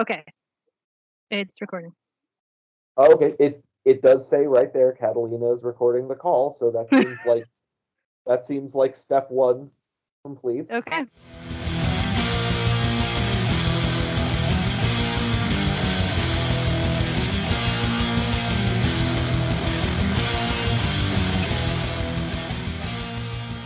Okay. 0.00 0.24
It's 1.30 1.60
recording. 1.60 1.92
Oh, 2.96 3.12
okay, 3.12 3.34
it 3.38 3.62
it 3.84 4.00
does 4.00 4.26
say 4.26 4.46
right 4.46 4.72
there 4.72 4.92
Catalina 4.92 5.52
is 5.52 5.62
recording 5.62 6.08
the 6.08 6.14
call, 6.14 6.56
so 6.58 6.70
that 6.70 6.88
seems 7.04 7.18
like 7.26 7.44
that 8.26 8.46
seems 8.46 8.74
like 8.74 8.96
step 8.96 9.30
one 9.30 9.70
complete. 10.24 10.66
Okay. 10.70 11.04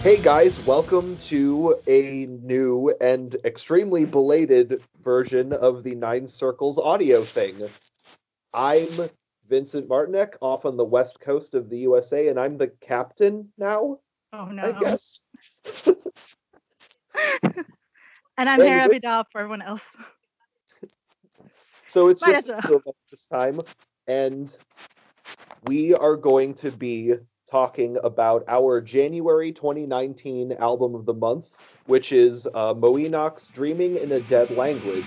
Hey 0.02 0.20
guys, 0.20 0.64
welcome 0.66 1.16
to 1.28 1.76
a 1.86 2.26
new 2.26 2.92
and 3.00 3.36
extremely 3.44 4.04
belated 4.04 4.82
version 5.06 5.52
of 5.52 5.84
the 5.84 5.94
Nine 5.94 6.26
Circles 6.26 6.80
audio 6.80 7.22
thing. 7.22 7.70
I'm 8.52 8.88
Vincent 9.48 9.88
Martinek 9.88 10.34
off 10.40 10.66
on 10.66 10.76
the 10.76 10.84
west 10.84 11.20
coast 11.20 11.54
of 11.54 11.70
the 11.70 11.78
USA, 11.78 12.26
and 12.26 12.40
I'm 12.40 12.58
the 12.58 12.72
captain 12.80 13.52
now, 13.56 14.00
Oh 14.32 14.46
no. 14.46 14.64
I 14.64 14.72
guess. 14.72 15.22
and 18.36 18.48
I'm 18.48 18.60
Hera 18.60 18.88
Vidal 18.88 19.24
for 19.30 19.42
everyone 19.42 19.62
else. 19.62 19.96
So 21.86 22.08
it's 22.08 22.22
Might 22.22 22.32
just 22.32 22.48
as 22.48 22.56
the 22.56 22.68
two 22.68 22.74
of 22.74 22.86
us 22.88 22.94
this 23.08 23.26
time, 23.26 23.60
and 24.08 24.54
we 25.68 25.94
are 25.94 26.16
going 26.16 26.54
to 26.54 26.72
be 26.72 27.14
talking 27.50 27.96
about 28.02 28.44
our 28.48 28.80
January 28.80 29.52
2019 29.52 30.52
album 30.52 30.94
of 30.94 31.06
the 31.06 31.14
month, 31.14 31.56
which 31.86 32.12
is 32.12 32.46
uh, 32.54 32.74
Mo'ynoq's 32.74 33.48
Dreaming 33.48 33.96
in 33.96 34.12
a 34.12 34.20
Dead 34.20 34.50
Language. 34.50 35.06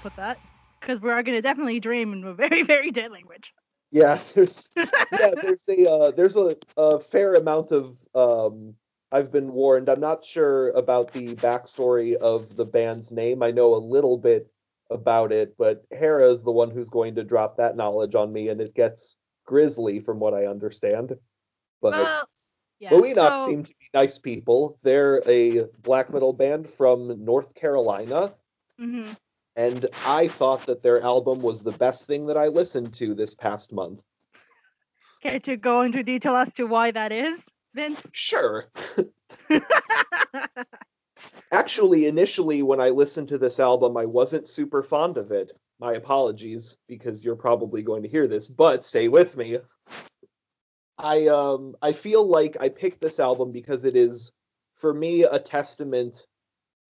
Put 0.00 0.14
that. 0.16 0.38
Because 0.80 1.00
we 1.00 1.10
are 1.10 1.22
gonna 1.22 1.42
definitely 1.42 1.80
dream 1.80 2.12
in 2.12 2.24
a 2.24 2.34
very, 2.34 2.62
very 2.74 2.90
dead 2.90 3.10
language. 3.10 3.52
Yeah, 3.92 4.20
there's 4.34 4.70
yeah, 4.76 5.32
there's 5.40 5.64
a 5.68 5.90
uh, 5.90 6.10
there's 6.12 6.36
a, 6.36 6.56
a 6.76 7.00
fair 7.00 7.34
amount 7.34 7.72
of 7.72 7.96
um, 8.14 8.74
I've 9.12 9.32
been 9.32 9.52
warned. 9.52 9.88
I'm 9.88 10.00
not 10.00 10.24
sure 10.24 10.70
about 10.70 11.12
the 11.12 11.34
backstory 11.34 12.14
of 12.14 12.56
the 12.56 12.64
band's 12.64 13.10
name. 13.10 13.42
I 13.42 13.50
know 13.50 13.74
a 13.74 13.76
little 13.76 14.16
bit 14.16 14.50
about 14.90 15.32
it, 15.32 15.54
but 15.58 15.84
Hera 15.90 16.30
is 16.30 16.42
the 16.42 16.50
one 16.50 16.70
who's 16.70 16.88
going 16.88 17.14
to 17.16 17.24
drop 17.24 17.56
that 17.56 17.76
knowledge 17.76 18.14
on 18.14 18.32
me, 18.32 18.48
and 18.48 18.60
it 18.60 18.74
gets 18.74 19.16
grisly 19.44 20.00
from 20.00 20.18
what 20.20 20.34
I 20.34 20.46
understand. 20.46 21.14
But 21.82 21.92
well, 21.92 22.28
yeah. 22.78 22.90
Moenox 22.90 23.38
so- 23.38 23.46
seem 23.46 23.64
to 23.64 23.70
be 23.70 23.90
nice 23.92 24.18
people. 24.18 24.78
They're 24.82 25.22
a 25.28 25.66
black 25.82 26.12
metal 26.12 26.32
band 26.32 26.70
from 26.70 27.24
North 27.24 27.54
Carolina, 27.54 28.34
Mhm. 28.80 29.16
And 29.60 29.86
I 30.06 30.28
thought 30.28 30.64
that 30.66 30.82
their 30.82 31.02
album 31.02 31.42
was 31.42 31.62
the 31.62 31.72
best 31.72 32.06
thing 32.06 32.26
that 32.28 32.38
I 32.38 32.46
listened 32.46 32.94
to 32.94 33.12
this 33.14 33.34
past 33.34 33.74
month. 33.74 34.02
Care 35.22 35.38
to 35.40 35.58
go 35.58 35.82
into 35.82 36.02
detail 36.02 36.34
as 36.34 36.50
to 36.54 36.64
why 36.64 36.92
that 36.92 37.12
is, 37.12 37.46
Vince? 37.74 38.00
Sure. 38.14 38.70
Actually, 41.52 42.06
initially, 42.06 42.62
when 42.62 42.80
I 42.80 42.88
listened 42.88 43.28
to 43.28 43.38
this 43.38 43.60
album, 43.60 43.98
I 43.98 44.06
wasn't 44.06 44.48
super 44.48 44.82
fond 44.82 45.18
of 45.18 45.30
it. 45.30 45.52
My 45.78 45.92
apologies, 45.92 46.78
because 46.88 47.22
you're 47.22 47.36
probably 47.36 47.82
going 47.82 48.02
to 48.04 48.08
hear 48.08 48.26
this, 48.26 48.48
but 48.48 48.82
stay 48.82 49.08
with 49.08 49.36
me. 49.36 49.58
I 50.96 51.26
um 51.26 51.76
I 51.82 51.92
feel 51.92 52.26
like 52.26 52.56
I 52.60 52.70
picked 52.70 53.02
this 53.02 53.20
album 53.20 53.52
because 53.52 53.84
it 53.84 53.94
is, 53.94 54.32
for 54.76 54.94
me, 54.94 55.24
a 55.24 55.38
testament 55.38 56.24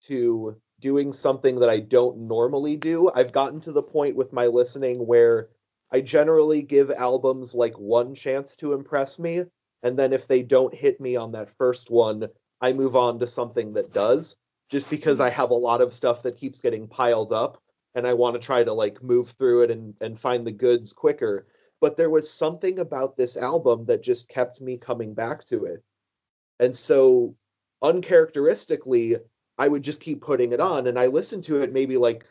to 0.06 0.61
doing 0.81 1.13
something 1.13 1.61
that 1.61 1.71
I 1.71 1.81
don't 1.81 2.29
normally 2.29 2.77
do. 2.77 3.11
I've 3.15 3.33
gotten 3.33 3.61
to 3.63 3.73
the 3.73 3.83
point 3.83 4.17
with 4.17 4.33
my 4.33 4.47
listening 4.47 5.07
where 5.07 5.49
I 5.93 6.01
generally 6.01 6.63
give 6.63 6.91
albums 6.91 7.55
like 7.55 7.79
one 7.79 8.15
chance 8.15 8.57
to 8.57 8.73
impress 8.73 9.19
me, 9.19 9.45
and 9.83 9.99
then 9.99 10.13
if 10.13 10.27
they 10.27 10.43
don't 10.43 10.75
hit 10.75 11.01
me 11.01 11.17
on 11.17 11.33
that 11.33 11.57
first 11.57 11.91
one, 11.91 12.29
I 12.61 12.73
move 12.73 12.97
on 12.97 13.19
to 13.19 13.27
something 13.27 13.73
that 13.75 13.93
does, 13.93 14.37
just 14.71 14.91
because 14.91 15.19
hmm. 15.19 15.25
I 15.25 15.31
have 15.31 15.51
a 15.51 15.55
lot 15.55 15.81
of 15.81 15.95
stuff 15.95 16.23
that 16.23 16.37
keeps 16.37 16.61
getting 16.61 16.89
piled 16.89 17.33
up 17.33 17.63
and 17.95 18.07
I 18.07 18.15
want 18.15 18.35
to 18.35 18.45
try 18.45 18.63
to 18.63 18.73
like 18.73 19.03
move 19.03 19.31
through 19.31 19.63
it 19.63 19.71
and 19.71 19.95
and 20.01 20.19
find 20.19 20.47
the 20.47 20.53
goods 20.53 20.93
quicker. 20.93 21.47
But 21.81 21.97
there 21.97 22.11
was 22.11 22.31
something 22.31 22.79
about 22.79 23.17
this 23.17 23.37
album 23.37 23.87
that 23.87 24.03
just 24.03 24.29
kept 24.29 24.61
me 24.61 24.77
coming 24.77 25.15
back 25.15 25.45
to 25.45 25.65
it. 25.65 25.83
And 26.59 26.77
so 26.77 27.37
uncharacteristically, 27.83 29.17
I 29.60 29.69
would 29.69 29.82
just 29.82 30.00
keep 30.00 30.22
putting 30.22 30.53
it 30.53 30.60
on 30.60 30.87
and 30.87 30.98
I 30.98 31.09
listened 31.09 31.44
to 31.44 31.62
it 31.62 31.71
maybe 31.72 31.98
like 31.98 32.25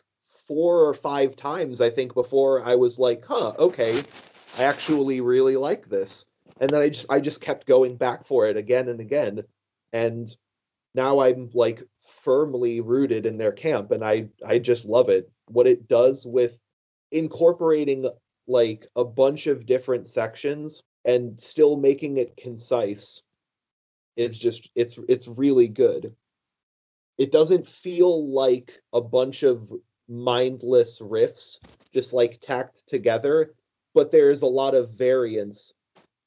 four 0.47 0.85
or 0.85 0.95
five 0.95 1.35
times 1.35 1.79
I 1.79 1.91
think 1.91 2.15
before 2.15 2.63
I 2.63 2.75
was 2.75 2.97
like, 2.97 3.23
"Huh, 3.23 3.53
okay. 3.59 4.01
I 4.57 4.63
actually 4.63 5.21
really 5.21 5.55
like 5.55 5.87
this." 5.87 6.25
And 6.59 6.71
then 6.71 6.81
I 6.81 6.89
just 6.89 7.05
I 7.07 7.19
just 7.19 7.39
kept 7.39 7.67
going 7.67 7.97
back 7.97 8.25
for 8.25 8.47
it 8.47 8.57
again 8.57 8.89
and 8.89 8.99
again. 8.99 9.43
And 9.93 10.35
now 10.95 11.19
I'm 11.19 11.51
like 11.53 11.83
firmly 12.23 12.81
rooted 12.81 13.27
in 13.27 13.37
their 13.37 13.51
camp 13.51 13.91
and 13.91 14.03
I 14.03 14.29
I 14.43 14.57
just 14.57 14.85
love 14.85 15.09
it. 15.09 15.31
What 15.49 15.67
it 15.67 15.87
does 15.87 16.25
with 16.25 16.57
incorporating 17.11 18.09
like 18.47 18.87
a 18.95 19.05
bunch 19.05 19.45
of 19.45 19.67
different 19.67 20.07
sections 20.07 20.81
and 21.05 21.39
still 21.39 21.77
making 21.77 22.17
it 22.17 22.35
concise 22.37 23.21
is 24.17 24.35
just 24.37 24.67
it's 24.73 24.97
it's 25.07 25.27
really 25.27 25.67
good. 25.67 26.15
It 27.19 27.31
doesn't 27.31 27.67
feel 27.67 28.31
like 28.31 28.81
a 28.93 29.01
bunch 29.01 29.43
of 29.43 29.71
mindless 30.07 30.99
riffs 30.99 31.59
just 31.93 32.13
like 32.13 32.39
tacked 32.39 32.87
together, 32.87 33.53
but 33.93 34.11
there's 34.11 34.41
a 34.41 34.47
lot 34.47 34.73
of 34.73 34.91
variance 34.91 35.73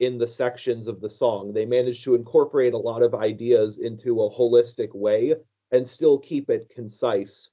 in 0.01 0.19
the 0.19 0.27
sections 0.27 0.89
of 0.89 1.01
the 1.01 1.09
song. 1.09 1.53
They 1.53 1.65
managed 1.65 2.05
to 2.05 2.15
incorporate 2.15 2.75
a 2.75 2.79
lot 2.79 3.03
of 3.03 3.15
ideas 3.15 3.79
into 3.79 4.23
a 4.23 4.31
holistic 4.31 4.95
way 4.95 5.35
and 5.71 5.89
still 5.89 6.19
keep 6.19 6.51
it 6.51 6.69
concise. 6.69 7.51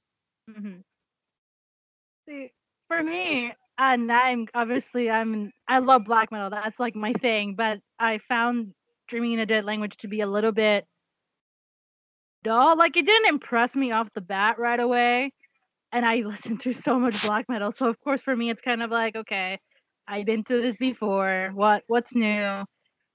Mhm. 0.48 0.84
See, 2.28 2.52
for 2.88 3.02
me, 3.02 3.54
and 3.78 4.12
I'm 4.12 4.48
obviously 4.52 5.10
I'm 5.10 5.52
I 5.66 5.78
love 5.78 6.04
black 6.04 6.30
metal. 6.30 6.50
That's 6.50 6.78
like 6.78 6.94
my 6.94 7.14
thing. 7.14 7.54
But 7.54 7.80
I 7.98 8.18
found 8.18 8.74
Dreaming 9.08 9.32
in 9.32 9.38
a 9.38 9.46
Dead 9.46 9.64
Language 9.64 9.96
to 9.98 10.08
be 10.08 10.20
a 10.20 10.26
little 10.26 10.52
bit 10.52 10.86
dull. 12.44 12.76
Like 12.76 12.96
it 12.96 13.06
didn't 13.06 13.28
impress 13.28 13.74
me 13.74 13.92
off 13.92 14.08
the 14.14 14.20
bat 14.20 14.58
right 14.58 14.80
away. 14.80 15.32
And 15.92 16.06
I 16.06 16.16
listened 16.26 16.60
to 16.62 16.72
so 16.74 16.98
much 16.98 17.20
black 17.22 17.46
metal, 17.48 17.72
so 17.72 17.88
of 17.88 18.00
course 18.00 18.22
for 18.22 18.34
me 18.36 18.50
it's 18.50 18.62
kind 18.62 18.82
of 18.82 18.90
like 18.90 19.16
okay, 19.16 19.58
I've 20.08 20.26
been 20.26 20.44
through 20.44 20.62
this 20.62 20.76
before. 20.76 21.50
What 21.54 21.84
what's 21.88 22.14
new? 22.14 22.64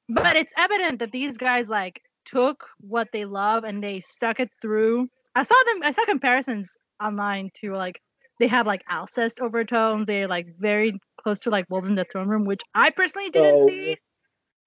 But 0.09 0.35
it's 0.35 0.53
evident 0.57 0.99
that 0.99 1.11
these 1.11 1.37
guys 1.37 1.69
like 1.69 2.01
took 2.25 2.65
what 2.79 3.09
they 3.11 3.25
love 3.25 3.63
and 3.63 3.83
they 3.83 3.99
stuck 4.01 4.39
it 4.39 4.49
through. 4.61 5.07
I 5.35 5.43
saw 5.43 5.55
them. 5.67 5.81
I 5.83 5.91
saw 5.91 6.05
comparisons 6.05 6.71
online 7.03 7.49
to 7.61 7.73
like 7.75 7.99
they 8.39 8.47
have 8.47 8.67
like 8.67 8.83
Alcest 8.89 9.39
overtones. 9.41 10.05
They're 10.05 10.27
like 10.27 10.47
very 10.59 10.99
close 11.21 11.39
to 11.41 11.49
like 11.49 11.65
Wolves 11.69 11.89
in 11.89 11.95
the 11.95 12.05
Throne 12.05 12.29
Room, 12.29 12.45
which 12.45 12.61
I 12.73 12.89
personally 12.91 13.29
didn't 13.29 13.61
No. 13.61 13.63
see. 13.63 13.97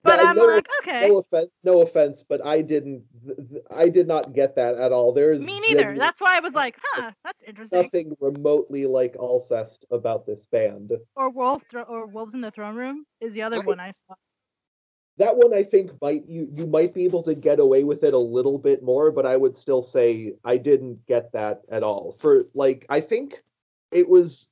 But 0.05 0.21
I'm 0.21 0.37
no- 0.37 0.45
like, 0.47 0.67
okay, 0.81 1.09
No 1.09 1.19
offense, 1.19 1.51
no 1.65 1.81
offense, 1.83 2.25
but 2.27 2.45
I 2.47 2.63
didn't 2.63 3.03
I 3.71 3.89
did 3.89 4.07
not 4.07 4.33
get 4.33 4.55
that 4.57 4.77
at 4.77 4.93
all. 4.93 5.13
There's 5.13 5.41
me 5.41 5.61
neither. 5.61 5.85
genu- 5.85 5.99
That's 5.99 6.21
why 6.21 6.37
I 6.37 6.41
was 6.41 6.55
like, 6.55 6.77
huh, 6.83 7.11
that's 7.25 7.43
interesting. 7.43 7.83
nothing 7.83 8.17
remotely 8.21 8.87
like 8.87 9.17
Alcest 9.17 9.85
about 9.91 10.25
this 10.25 10.47
band. 10.47 10.93
Or 11.17 11.31
Wolf 11.31 11.63
Thro- 11.69 11.83
or 11.83 12.07
Wolves 12.07 12.35
in 12.35 12.41
the 12.41 12.51
Throne 12.51 12.77
Room 12.77 13.05
is 13.21 13.33
the 13.35 13.43
other 13.43 13.57
I- 13.59 13.65
one 13.65 13.81
I 13.81 13.91
saw. 13.91 14.15
that 15.19 15.37
one 15.37 15.53
I 15.53 15.65
think 15.65 15.91
might 16.01 16.25
you 16.29 16.49
you 16.55 16.67
might 16.67 16.95
be 16.95 17.05
able 17.05 17.25
to 17.25 17.35
get 17.35 17.59
away 17.59 17.83
with 17.83 18.05
it 18.05 18.15
a 18.15 18.19
little 18.19 18.57
bit 18.59 18.83
more, 18.85 19.11
but 19.11 19.27
I 19.27 19.37
would 19.37 19.57
still 19.59 19.83
say 19.83 20.35
I 20.45 20.57
didn't 20.59 21.05
get 21.07 21.33
that 21.33 21.63
at 21.71 21.83
all. 21.83 22.13
For 22.21 22.45
like 22.55 22.87
I 22.89 23.01
think 23.01 23.43
it 23.91 24.09
was 24.09 24.47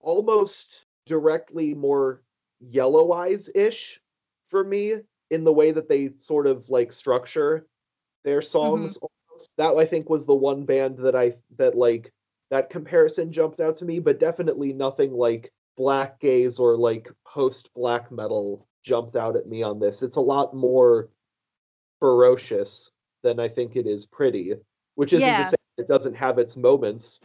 almost 0.00 0.84
directly 1.06 1.74
more 1.74 2.22
yellow 2.60 3.12
eyes 3.12 3.50
ish 3.54 4.00
for 4.54 4.62
me 4.62 4.94
in 5.30 5.42
the 5.42 5.52
way 5.52 5.72
that 5.72 5.88
they 5.88 6.10
sort 6.20 6.46
of 6.46 6.70
like 6.70 6.92
structure 6.92 7.66
their 8.22 8.38
mm-hmm. 8.38 8.46
songs. 8.46 8.98
almost. 8.98 9.50
That 9.58 9.74
I 9.74 9.84
think 9.84 10.08
was 10.08 10.26
the 10.26 10.34
one 10.34 10.64
band 10.64 10.98
that 10.98 11.16
I 11.16 11.34
that 11.58 11.74
like 11.74 12.12
that 12.52 12.70
comparison 12.70 13.32
jumped 13.32 13.60
out 13.60 13.76
to 13.78 13.84
me, 13.84 13.98
but 13.98 14.20
definitely 14.20 14.72
nothing 14.72 15.12
like 15.12 15.52
black 15.76 16.20
gaze 16.20 16.60
or 16.60 16.76
like 16.76 17.10
post 17.26 17.68
black 17.74 18.12
metal 18.12 18.68
jumped 18.84 19.16
out 19.16 19.34
at 19.34 19.48
me 19.48 19.64
on 19.64 19.80
this. 19.80 20.04
It's 20.04 20.18
a 20.18 20.20
lot 20.20 20.54
more 20.54 21.08
ferocious 21.98 22.92
than 23.24 23.40
I 23.40 23.48
think 23.48 23.74
it 23.74 23.88
is 23.88 24.06
pretty, 24.06 24.54
which 24.94 25.12
isn't 25.12 25.26
Yeah. 25.26 25.42
to 25.42 25.48
say 25.48 25.56
it 25.78 25.88
doesn't 25.88 26.14
have 26.14 26.38
its 26.38 26.56
moments, 26.56 27.18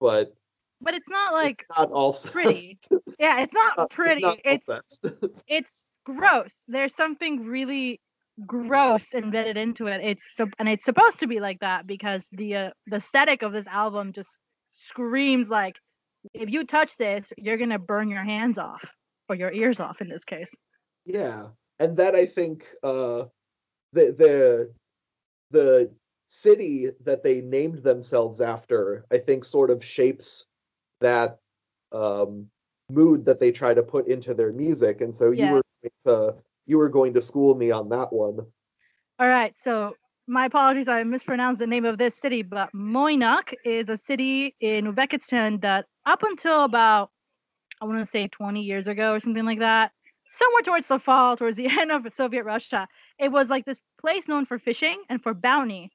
but 0.00 0.34
But 0.80 0.94
it's 0.94 1.10
not 1.10 1.34
like 1.34 1.66
it's 1.68 1.78
not 1.78 1.92
also 1.92 2.30
pretty. 2.30 2.78
Yeah, 3.18 3.42
it's 3.42 3.54
not 3.54 3.90
pretty. 3.90 4.24
It's 4.42 4.66
It's, 4.88 5.00
it's 5.46 5.86
gross. 6.04 6.52
There's 6.68 6.94
something 6.94 7.44
really 7.44 8.00
gross 8.46 9.14
embedded 9.14 9.56
into 9.56 9.86
it. 9.86 10.00
It's 10.02 10.34
so 10.34 10.48
and 10.58 10.68
it's 10.68 10.84
supposed 10.84 11.20
to 11.20 11.26
be 11.26 11.40
like 11.40 11.60
that 11.60 11.86
because 11.86 12.28
the 12.32 12.56
uh, 12.56 12.70
the 12.86 12.96
aesthetic 12.96 13.42
of 13.42 13.52
this 13.52 13.66
album 13.66 14.12
just 14.12 14.38
screams 14.72 15.48
like 15.48 15.76
if 16.34 16.50
you 16.50 16.64
touch 16.64 16.96
this, 16.96 17.32
you're 17.36 17.58
gonna 17.58 17.78
burn 17.78 18.08
your 18.08 18.24
hands 18.24 18.58
off 18.58 18.84
or 19.28 19.36
your 19.36 19.52
ears 19.52 19.80
off 19.80 20.00
in 20.00 20.08
this 20.08 20.24
case. 20.24 20.54
Yeah, 21.04 21.48
and 21.78 21.96
that 21.96 22.14
I 22.14 22.26
think 22.26 22.66
uh, 22.82 23.24
the 23.92 24.12
the 24.12 24.72
the 25.50 25.90
city 26.28 26.88
that 27.04 27.22
they 27.22 27.42
named 27.42 27.82
themselves 27.82 28.40
after, 28.40 29.04
I 29.12 29.18
think, 29.18 29.44
sort 29.44 29.70
of 29.70 29.84
shapes 29.84 30.46
that 31.00 31.38
um, 31.92 32.46
mood 32.88 33.26
that 33.26 33.38
they 33.38 33.52
try 33.52 33.74
to 33.74 33.82
put 33.82 34.06
into 34.06 34.32
their 34.32 34.52
music. 34.52 35.02
And 35.02 35.14
so 35.14 35.30
you 35.30 35.48
were 35.50 35.61
to, 36.06 36.34
you 36.66 36.78
were 36.78 36.88
going 36.88 37.14
to 37.14 37.20
school 37.20 37.54
me 37.54 37.70
on 37.70 37.88
that 37.90 38.12
one. 38.12 38.38
All 39.18 39.28
right, 39.28 39.54
so 39.58 39.94
my 40.26 40.46
apologies, 40.46 40.88
I 40.88 41.02
mispronounced 41.04 41.60
the 41.60 41.66
name 41.66 41.84
of 41.84 41.98
this 41.98 42.16
city, 42.16 42.42
but 42.42 42.72
Mo'ynoq 42.72 43.54
is 43.64 43.88
a 43.88 43.96
city 43.96 44.54
in 44.60 44.92
Uzbekistan 44.92 45.60
that 45.62 45.86
up 46.06 46.22
until 46.22 46.64
about, 46.64 47.10
I 47.80 47.84
want 47.84 47.98
to 47.98 48.06
say 48.06 48.28
20 48.28 48.62
years 48.62 48.86
ago 48.88 49.12
or 49.12 49.20
something 49.20 49.44
like 49.44 49.58
that, 49.58 49.92
somewhere 50.30 50.62
towards 50.62 50.88
the 50.88 50.98
fall, 50.98 51.36
towards 51.36 51.56
the 51.56 51.66
end 51.80 51.92
of 51.92 52.06
Soviet 52.12 52.44
Russia, 52.44 52.88
it 53.18 53.30
was 53.30 53.48
like 53.48 53.64
this 53.64 53.80
place 54.00 54.28
known 54.28 54.46
for 54.46 54.58
fishing 54.58 55.02
and 55.08 55.22
for 55.22 55.34
bounty 55.34 55.90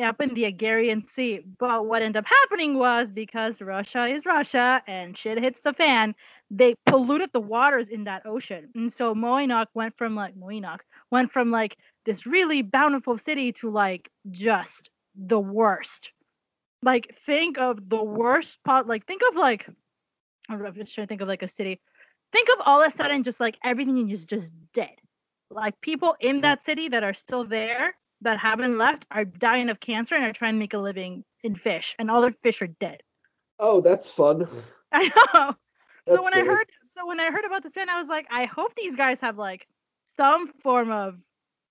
up 0.00 0.20
in 0.20 0.34
the 0.34 0.50
Agarian 0.50 1.06
Sea. 1.06 1.40
But 1.58 1.86
what 1.86 2.02
ended 2.02 2.24
up 2.24 2.26
happening 2.26 2.78
was 2.78 3.12
because 3.12 3.60
Russia 3.60 4.06
is 4.06 4.26
Russia 4.26 4.82
and 4.86 5.16
shit 5.16 5.38
hits 5.38 5.60
the 5.60 5.72
fan, 5.72 6.14
they 6.54 6.74
polluted 6.84 7.32
the 7.32 7.40
waters 7.40 7.88
in 7.88 8.04
that 8.04 8.26
ocean. 8.26 8.68
And 8.74 8.92
so 8.92 9.14
Mo'ynoq 9.14 9.68
went 9.72 9.96
from 9.96 10.14
like 10.14 10.36
Mo'ynoq 10.36 10.80
went 11.10 11.32
from 11.32 11.50
like 11.50 11.78
this 12.04 12.26
really 12.26 12.60
bountiful 12.60 13.16
city 13.16 13.52
to 13.52 13.70
like 13.70 14.10
just 14.30 14.90
the 15.16 15.40
worst. 15.40 16.12
Like 16.82 17.14
think 17.24 17.58
of 17.58 17.88
the 17.88 18.02
worst 18.02 18.62
part. 18.64 18.86
Like 18.86 19.06
think 19.06 19.22
of 19.30 19.34
like 19.34 19.66
I 20.48 20.52
don't 20.52 20.62
know, 20.62 20.68
I'm 20.68 20.74
just 20.74 20.94
trying 20.94 21.06
to 21.06 21.08
think 21.08 21.22
of 21.22 21.28
like 21.28 21.42
a 21.42 21.48
city. 21.48 21.80
Think 22.32 22.50
of 22.50 22.56
all 22.66 22.82
of 22.82 22.92
a 22.92 22.94
sudden 22.94 23.22
just 23.22 23.40
like 23.40 23.56
everything 23.64 24.10
is 24.10 24.26
just 24.26 24.52
dead. 24.74 24.94
Like 25.50 25.80
people 25.80 26.16
in 26.20 26.38
mm. 26.38 26.42
that 26.42 26.64
city 26.64 26.88
that 26.88 27.02
are 27.02 27.14
still 27.14 27.44
there 27.44 27.94
that 28.20 28.38
haven't 28.38 28.76
left 28.76 29.06
are 29.10 29.24
dying 29.24 29.70
of 29.70 29.80
cancer 29.80 30.16
and 30.16 30.24
are 30.24 30.32
trying 30.34 30.54
to 30.54 30.58
make 30.58 30.74
a 30.74 30.78
living 30.78 31.24
in 31.42 31.54
fish, 31.54 31.96
and 31.98 32.10
all 32.10 32.20
their 32.20 32.30
fish 32.30 32.60
are 32.62 32.68
dead. 32.68 33.02
Oh, 33.58 33.80
that's 33.80 34.08
fun. 34.08 34.46
I 34.92 35.10
know. 35.34 35.56
That's 36.06 36.16
so 36.16 36.22
when 36.22 36.34
I 36.34 36.40
heard 36.40 36.66
so 36.90 37.06
when 37.06 37.20
I 37.20 37.30
heard 37.30 37.44
about 37.44 37.62
this 37.62 37.74
band, 37.74 37.90
I 37.90 38.00
was 38.00 38.08
like, 38.08 38.26
I 38.30 38.44
hope 38.44 38.74
these 38.74 38.96
guys 38.96 39.20
have 39.20 39.38
like 39.38 39.66
some 40.16 40.48
form 40.62 40.90
of 40.90 41.18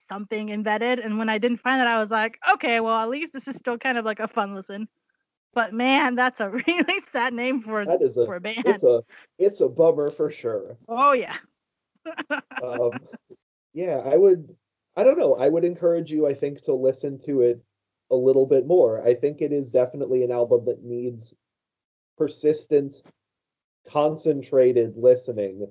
something 0.09 0.49
embedded. 0.49 0.99
And 0.99 1.17
when 1.17 1.29
I 1.29 1.37
didn't 1.37 1.59
find 1.59 1.79
that, 1.79 1.87
I 1.87 1.99
was 1.99 2.11
like, 2.11 2.37
okay, 2.53 2.79
well 2.79 2.97
at 2.99 3.09
least 3.09 3.33
this 3.33 3.47
is 3.47 3.55
still 3.55 3.77
kind 3.77 3.97
of 3.97 4.05
like 4.05 4.19
a 4.19 4.27
fun 4.27 4.53
listen. 4.53 4.87
But 5.53 5.73
man, 5.73 6.15
that's 6.15 6.39
a 6.39 6.49
really 6.67 6.99
sad 7.11 7.33
name 7.33 7.61
for 7.61 7.85
That 7.85 8.01
is 8.01 8.17
a 8.17 8.25
for 8.25 8.35
a 8.35 8.41
band. 8.41 8.63
it's 8.65 8.83
a 8.83 9.03
it's 9.37 9.61
a 9.61 9.69
bummer 9.69 10.11
for 10.11 10.31
sure. 10.31 10.77
oh 10.87 11.13
yeah. 11.13 11.37
um, 12.63 12.91
yeah, 13.73 13.97
I 13.97 14.17
would. 14.17 14.55
I 14.97 15.03
don't 15.03 15.17
know. 15.17 15.35
I 15.35 15.47
would 15.47 15.63
encourage 15.63 16.11
you. 16.11 16.27
I 16.27 16.33
think 16.33 16.63
to 16.63 16.73
listen 16.73 17.19
to 17.25 17.41
it 17.41 17.63
a 18.09 18.15
little 18.15 18.45
bit 18.45 18.67
more. 18.67 19.05
I 19.05 19.15
think 19.15 19.41
it 19.41 19.53
is 19.53 19.71
definitely 19.71 20.23
an 20.23 20.31
album 20.31 20.65
that 20.65 20.83
needs 20.83 21.33
persistent, 22.17 23.01
concentrated 23.89 24.93
listening. 24.97 25.67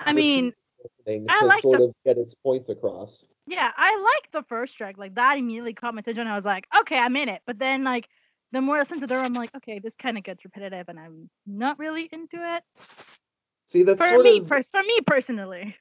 I 0.00 0.12
mean, 0.12 0.52
listening 0.82 1.26
I 1.28 1.40
to 1.40 1.46
like 1.46 1.62
sort 1.62 1.78
the- 1.78 1.84
of 1.86 1.94
get 2.04 2.18
its 2.18 2.34
point 2.34 2.68
across. 2.68 3.24
yeah, 3.46 3.72
I 3.76 3.96
like 3.98 4.30
the 4.32 4.42
first 4.48 4.76
track. 4.76 4.98
Like 4.98 5.14
that 5.14 5.38
immediately 5.38 5.74
caught 5.74 5.94
my 5.94 6.00
attention. 6.00 6.26
I 6.26 6.36
was 6.36 6.44
like, 6.44 6.66
okay, 6.80 6.98
I'm 6.98 7.16
in 7.16 7.28
it. 7.28 7.42
But 7.46 7.58
then 7.58 7.84
like 7.84 8.08
the 8.52 8.60
more 8.60 8.76
I 8.76 8.80
listen 8.80 9.00
to 9.00 9.06
them, 9.06 9.24
I'm 9.24 9.34
like, 9.34 9.54
okay, 9.56 9.78
this 9.78 9.96
kind 9.96 10.16
of 10.16 10.24
gets 10.24 10.44
repetitive, 10.44 10.88
and 10.88 10.98
I'm 10.98 11.28
not 11.46 11.78
really 11.78 12.08
into 12.12 12.36
it. 12.56 12.62
See, 13.66 13.82
that's 13.82 13.98
For 13.98 14.18
me, 14.22 14.38
of 14.38 14.48
for 14.48 14.60
me 14.82 15.00
personally. 15.06 15.76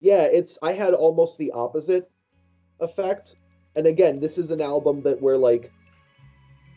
yeah. 0.00 0.22
It's 0.22 0.58
I 0.62 0.72
had 0.72 0.94
almost 0.94 1.38
the 1.38 1.52
opposite 1.52 2.10
effect. 2.80 3.36
And 3.76 3.86
again, 3.86 4.18
this 4.18 4.36
is 4.38 4.50
an 4.50 4.60
album 4.60 5.02
that 5.02 5.20
where 5.22 5.36
like 5.36 5.70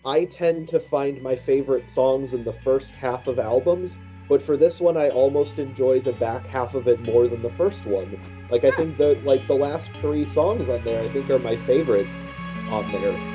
I 0.05 0.25
tend 0.25 0.67
to 0.69 0.81
find 0.81 1.21
my 1.21 1.37
favorite 1.37 1.89
songs 1.89 2.33
in 2.33 2.43
the 2.43 2.51
first 2.51 2.91
half 2.91 3.27
of 3.27 3.39
albums, 3.39 3.95
but 4.27 4.41
for 4.41 4.57
this 4.57 4.81
one 4.81 4.97
I 4.97 5.09
almost 5.09 5.59
enjoy 5.59 6.01
the 6.01 6.11
back 6.11 6.45
half 6.45 6.73
of 6.73 6.89
it 6.89 7.01
more 7.03 7.29
than 7.29 7.41
the 7.41 7.51
first 7.51 7.85
one. 7.85 8.19
Like 8.49 8.65
I 8.65 8.71
think 8.71 8.97
the 8.97 9.17
like 9.23 9.47
the 9.47 9.53
last 9.53 9.91
3 10.01 10.27
songs 10.27 10.67
on 10.67 10.83
there 10.83 11.01
I 11.01 11.07
think 11.07 11.29
are 11.29 11.39
my 11.39 11.55
favorite 11.65 12.07
on 12.69 12.91
there. 12.91 13.32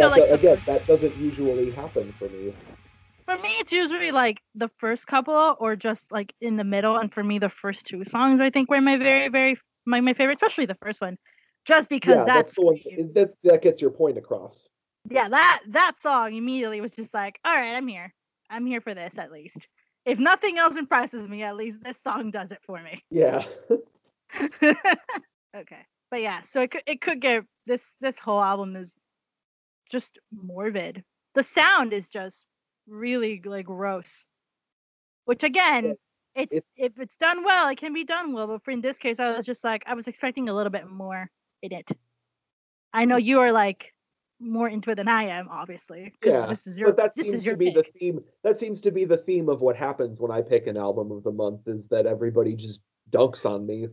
I 0.00 0.08
think 0.08 0.12
And 0.12 0.14
I 0.14 0.16
that 0.16 0.20
like 0.20 0.28
the 0.28 0.34
again, 0.34 0.56
first- 0.56 0.66
that 0.66 0.86
doesn't 0.86 1.16
usually 1.16 1.70
happen 1.70 2.12
for 2.18 2.28
me. 2.28 2.52
For 3.26 3.36
me, 3.38 3.50
it's 3.60 3.72
usually 3.72 4.10
like 4.12 4.40
the 4.54 4.68
first 4.78 5.06
couple 5.06 5.56
or 5.60 5.76
just 5.76 6.10
like 6.10 6.34
in 6.40 6.56
the 6.56 6.64
middle. 6.64 6.96
And 6.98 7.12
for 7.12 7.22
me, 7.22 7.38
the 7.38 7.48
first 7.48 7.86
two 7.86 8.04
songs 8.04 8.40
I 8.40 8.50
think 8.50 8.70
were 8.70 8.80
my 8.80 8.96
very, 8.96 9.28
very 9.28 9.58
my, 9.86 10.00
my 10.00 10.12
favorite, 10.14 10.34
especially 10.34 10.66
the 10.66 10.74
first 10.82 11.00
one, 11.00 11.16
just 11.64 11.88
because 11.88 12.18
yeah, 12.18 12.24
that's, 12.24 12.54
the 12.54 12.62
one 12.62 13.12
that 13.14 13.34
that 13.44 13.62
gets 13.62 13.80
your 13.80 13.90
point 13.90 14.18
across. 14.18 14.68
yeah 15.10 15.28
that 15.28 15.62
that 15.68 16.00
song 16.00 16.34
immediately 16.34 16.80
was 16.80 16.92
just 16.92 17.14
like, 17.14 17.38
all 17.44 17.54
right, 17.54 17.74
I'm 17.74 17.88
here, 17.88 18.12
I'm 18.50 18.66
here 18.66 18.80
for 18.80 18.94
this 18.94 19.18
at 19.18 19.32
least. 19.32 19.66
If 20.04 20.18
nothing 20.18 20.58
else 20.58 20.76
impresses 20.76 21.28
me, 21.28 21.42
at 21.42 21.56
least 21.56 21.82
this 21.82 22.00
song 22.02 22.30
does 22.30 22.52
it 22.52 22.60
for 22.66 22.82
me. 22.82 23.04
Yeah. 23.10 23.44
okay, 25.56 25.86
but 26.10 26.20
yeah, 26.20 26.40
so 26.42 26.62
it 26.62 26.70
could 26.70 26.82
it 26.86 27.00
could 27.00 27.20
get 27.20 27.44
this 27.66 27.94
this 28.00 28.18
whole 28.18 28.42
album 28.42 28.76
is 28.76 28.92
just 29.90 30.18
morbid. 30.32 31.04
The 31.34 31.42
sound 31.42 31.92
is 31.92 32.08
just 32.08 32.46
really 32.88 33.40
like 33.44 33.66
gross. 33.66 34.24
Which 35.24 35.42
again, 35.42 35.96
it's 36.34 36.56
it- 36.56 36.64
if 36.76 36.98
it's 36.98 37.16
done 37.16 37.44
well, 37.44 37.68
it 37.68 37.76
can 37.78 37.92
be 37.92 38.04
done 38.04 38.32
well. 38.32 38.46
But 38.46 38.64
for 38.64 38.70
in 38.70 38.80
this 38.80 38.98
case, 38.98 39.20
I 39.20 39.36
was 39.36 39.46
just 39.46 39.62
like 39.64 39.82
I 39.86 39.94
was 39.94 40.08
expecting 40.08 40.48
a 40.48 40.54
little 40.54 40.70
bit 40.72 40.88
more 40.88 41.30
in 41.62 41.72
it. 41.72 41.90
I 42.92 43.04
know 43.04 43.16
you 43.16 43.40
are 43.40 43.52
like 43.52 43.92
more 44.40 44.68
into 44.68 44.90
it 44.90 44.94
than 44.94 45.06
I 45.08 45.24
am, 45.24 45.48
obviously. 45.50 46.14
Yeah, 46.24 46.46
this 46.46 46.66
is 46.66 46.78
your 46.78 46.92
but 46.92 46.96
that 46.96 47.12
this 47.14 47.30
seems 47.30 47.44
to 47.44 47.56
be 47.56 47.72
pick. 47.72 47.74
the 47.92 47.98
theme. 47.98 48.20
That 48.42 48.58
seems 48.58 48.80
to 48.80 48.90
be 48.90 49.04
the 49.04 49.18
theme 49.18 49.48
of 49.48 49.60
what 49.60 49.76
happens 49.76 50.18
when 50.20 50.30
I 50.30 50.40
pick 50.40 50.66
an 50.66 50.76
album 50.76 51.12
of 51.12 51.22
the 51.22 51.30
month 51.32 51.68
is 51.68 51.86
that 51.88 52.06
everybody 52.06 52.54
just 52.56 52.80
dunks 53.10 53.44
on 53.44 53.66
me. 53.66 53.86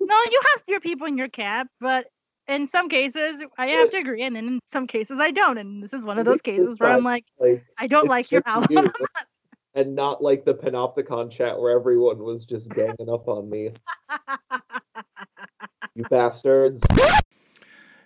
No, 0.00 0.16
you 0.30 0.40
have 0.52 0.62
your 0.68 0.80
people 0.80 1.06
in 1.08 1.18
your 1.18 1.28
camp, 1.28 1.70
but 1.80 2.06
in 2.50 2.68
some 2.68 2.88
cases 2.88 3.42
I 3.56 3.68
have 3.68 3.90
to 3.90 3.98
agree, 3.98 4.22
and 4.22 4.34
then 4.34 4.46
in 4.46 4.60
some 4.66 4.86
cases 4.86 5.18
I 5.20 5.30
don't. 5.30 5.58
And 5.58 5.82
this 5.82 5.92
is 5.92 6.04
one 6.04 6.18
of 6.18 6.24
those 6.24 6.42
cases 6.42 6.78
where 6.78 6.90
I'm 6.90 7.04
like, 7.04 7.24
Like 7.38 7.64
I 7.78 7.86
don't 7.86 8.08
like 8.08 8.30
your 8.30 8.42
album. 8.46 8.92
and 9.74 9.94
not 9.94 10.22
like 10.22 10.44
the 10.44 10.54
Panopticon 10.54 11.30
chat 11.30 11.58
where 11.58 11.76
everyone 11.76 12.18
was 12.18 12.44
just 12.44 12.68
ganging 12.70 13.08
up 13.08 13.28
on 13.28 13.48
me. 13.48 13.70
you 15.94 16.04
bastards. 16.10 16.82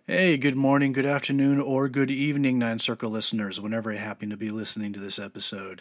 Hey, 0.07 0.37
good 0.37 0.55
morning, 0.55 0.93
good 0.93 1.07
afternoon, 1.07 1.59
or 1.59 1.89
good 1.89 2.11
evening, 2.11 2.59
Nine 2.59 2.79
Circle 2.79 3.11
listeners, 3.11 3.59
whenever 3.59 3.91
you 3.91 3.97
happen 3.97 4.29
to 4.29 4.37
be 4.37 4.51
listening 4.51 4.93
to 4.93 5.01
this 5.01 5.19
episode. 5.19 5.81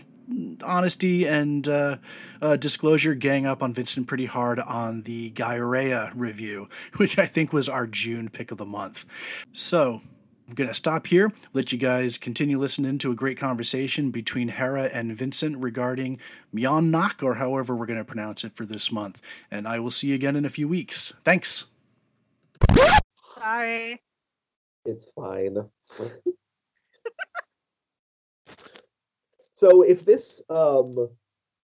honesty 0.64 1.28
and 1.28 1.68
uh, 1.68 1.98
uh, 2.42 2.56
disclosure, 2.56 3.16
gang 3.16 3.46
up 3.46 3.64
on 3.64 3.74
Vincent 3.74 4.08
pretty 4.08 4.26
hard 4.26 4.60
on 4.60 5.02
the 5.04 5.32
Gaerea 5.32 6.12
review, 6.16 6.70
which 6.98 7.18
I 7.18 7.26
think 7.26 7.54
was 7.54 7.70
our 7.70 7.88
June 7.88 8.30
pick 8.30 8.52
of 8.52 8.58
the 8.58 8.66
month. 8.66 9.06
So. 9.54 10.02
I'm 10.48 10.56
going 10.56 10.68
to 10.68 10.74
stop 10.74 11.06
here, 11.06 11.32
let 11.54 11.72
you 11.72 11.78
guys 11.78 12.18
continue 12.18 12.58
listening 12.58 12.98
to 12.98 13.12
a 13.12 13.16
great 13.16 13.38
conversation 13.38 14.10
between 14.10 14.48
Hera 14.48 14.90
and 14.92 15.16
Vincent 15.16 15.56
regarding 15.60 16.18
Mo'ynoq, 16.56 17.22
or 17.22 17.36
however 17.36 17.76
we're 17.76 17.86
going 17.86 18.00
to 18.00 18.04
pronounce 18.04 18.44
it 18.44 18.56
for 18.56 18.66
this 18.66 18.92
month. 18.92 19.22
And 19.52 19.68
I 19.68 19.78
will 19.78 19.92
see 19.92 20.08
you 20.08 20.16
again 20.16 20.36
in 20.36 20.46
a 20.46 20.50
few 20.50 20.68
weeks. 20.68 21.14
Thanks. 21.24 21.68
Sorry. 23.38 24.02
It's 24.86 25.06
fine. 25.16 25.58
so 29.54 29.82
if 29.82 30.06
this 30.06 30.42
um 30.50 31.10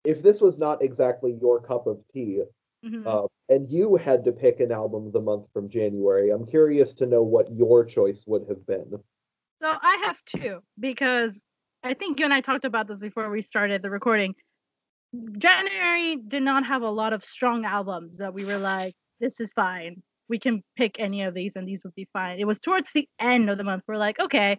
if 0.04 0.22
this 0.22 0.40
was 0.40 0.58
not 0.58 0.82
exactly 0.82 1.36
your 1.40 1.60
cup 1.60 1.86
of 1.86 2.00
tea, 2.12 2.42
Mhm. 2.84 3.06
uh, 3.06 3.26
and 3.50 3.70
you 3.70 3.96
had 3.96 4.24
to 4.24 4.32
pick 4.32 4.60
an 4.60 4.72
album 4.72 5.06
of 5.06 5.12
the 5.12 5.20
month 5.20 5.46
from 5.52 5.68
January, 5.68 6.30
I'm 6.30 6.46
curious 6.46 6.94
to 6.94 7.06
know 7.06 7.22
what 7.22 7.52
your 7.52 7.84
choice 7.84 8.26
would 8.26 8.48
have 8.48 8.64
been. 8.66 8.90
So 9.60 9.68
I 9.82 10.02
have 10.04 10.24
two 10.24 10.62
because 10.78 11.42
I 11.82 11.92
think 11.92 12.18
you 12.18 12.24
and 12.24 12.32
I 12.32 12.40
talked 12.40 12.64
about 12.64 12.86
this 12.86 13.00
before 13.00 13.28
we 13.30 13.42
started 13.42 13.82
the 13.82 13.90
recording. 13.90 14.34
January 15.36 16.16
did 16.16 16.42
not 16.42 16.64
have 16.64 16.82
a 16.82 16.90
lot 16.90 17.12
of 17.12 17.22
strong 17.24 17.64
albums 17.66 18.18
that 18.18 18.32
we 18.32 18.44
were 18.44 18.58
like, 18.58 18.94
this 19.18 19.40
is 19.40 19.52
fine. 19.52 20.02
We 20.30 20.38
can 20.38 20.62
pick 20.76 20.96
any 20.98 21.22
of 21.22 21.34
these 21.34 21.56
and 21.56 21.68
these 21.68 21.82
would 21.84 21.94
be 21.94 22.08
fine. 22.12 22.38
It 22.38 22.46
was 22.46 22.60
towards 22.60 22.90
the 22.92 23.06
end 23.18 23.50
of 23.50 23.58
the 23.58 23.64
month. 23.64 23.82
We're 23.86 23.96
like, 23.96 24.18
okay, 24.18 24.58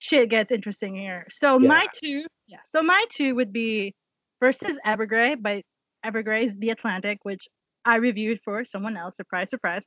shit 0.00 0.30
gets 0.30 0.50
interesting 0.50 0.96
here. 0.96 1.26
So 1.30 1.58
my 1.60 1.86
two, 1.94 2.24
yeah. 2.48 2.58
So 2.64 2.82
my 2.82 3.04
two 3.10 3.36
would 3.36 3.52
be 3.52 3.94
first 4.40 4.64
is 4.64 4.80
Evergrey 4.84 5.40
by 5.40 5.62
Evergrey's 6.04 6.56
The 6.56 6.70
Atlantic, 6.70 7.18
which 7.22 7.46
I 7.84 7.96
reviewed 7.96 8.40
for 8.42 8.64
someone 8.64 8.96
else. 8.96 9.16
Surprise, 9.16 9.50
surprise. 9.50 9.84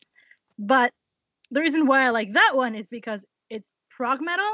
But 0.57 0.91
the 1.51 1.59
reason 1.59 1.87
why 1.87 2.03
I 2.03 2.09
like 2.09 2.33
that 2.33 2.55
one 2.55 2.75
is 2.75 2.87
because 2.87 3.25
it's 3.49 3.69
prog 3.89 4.21
metal. 4.21 4.51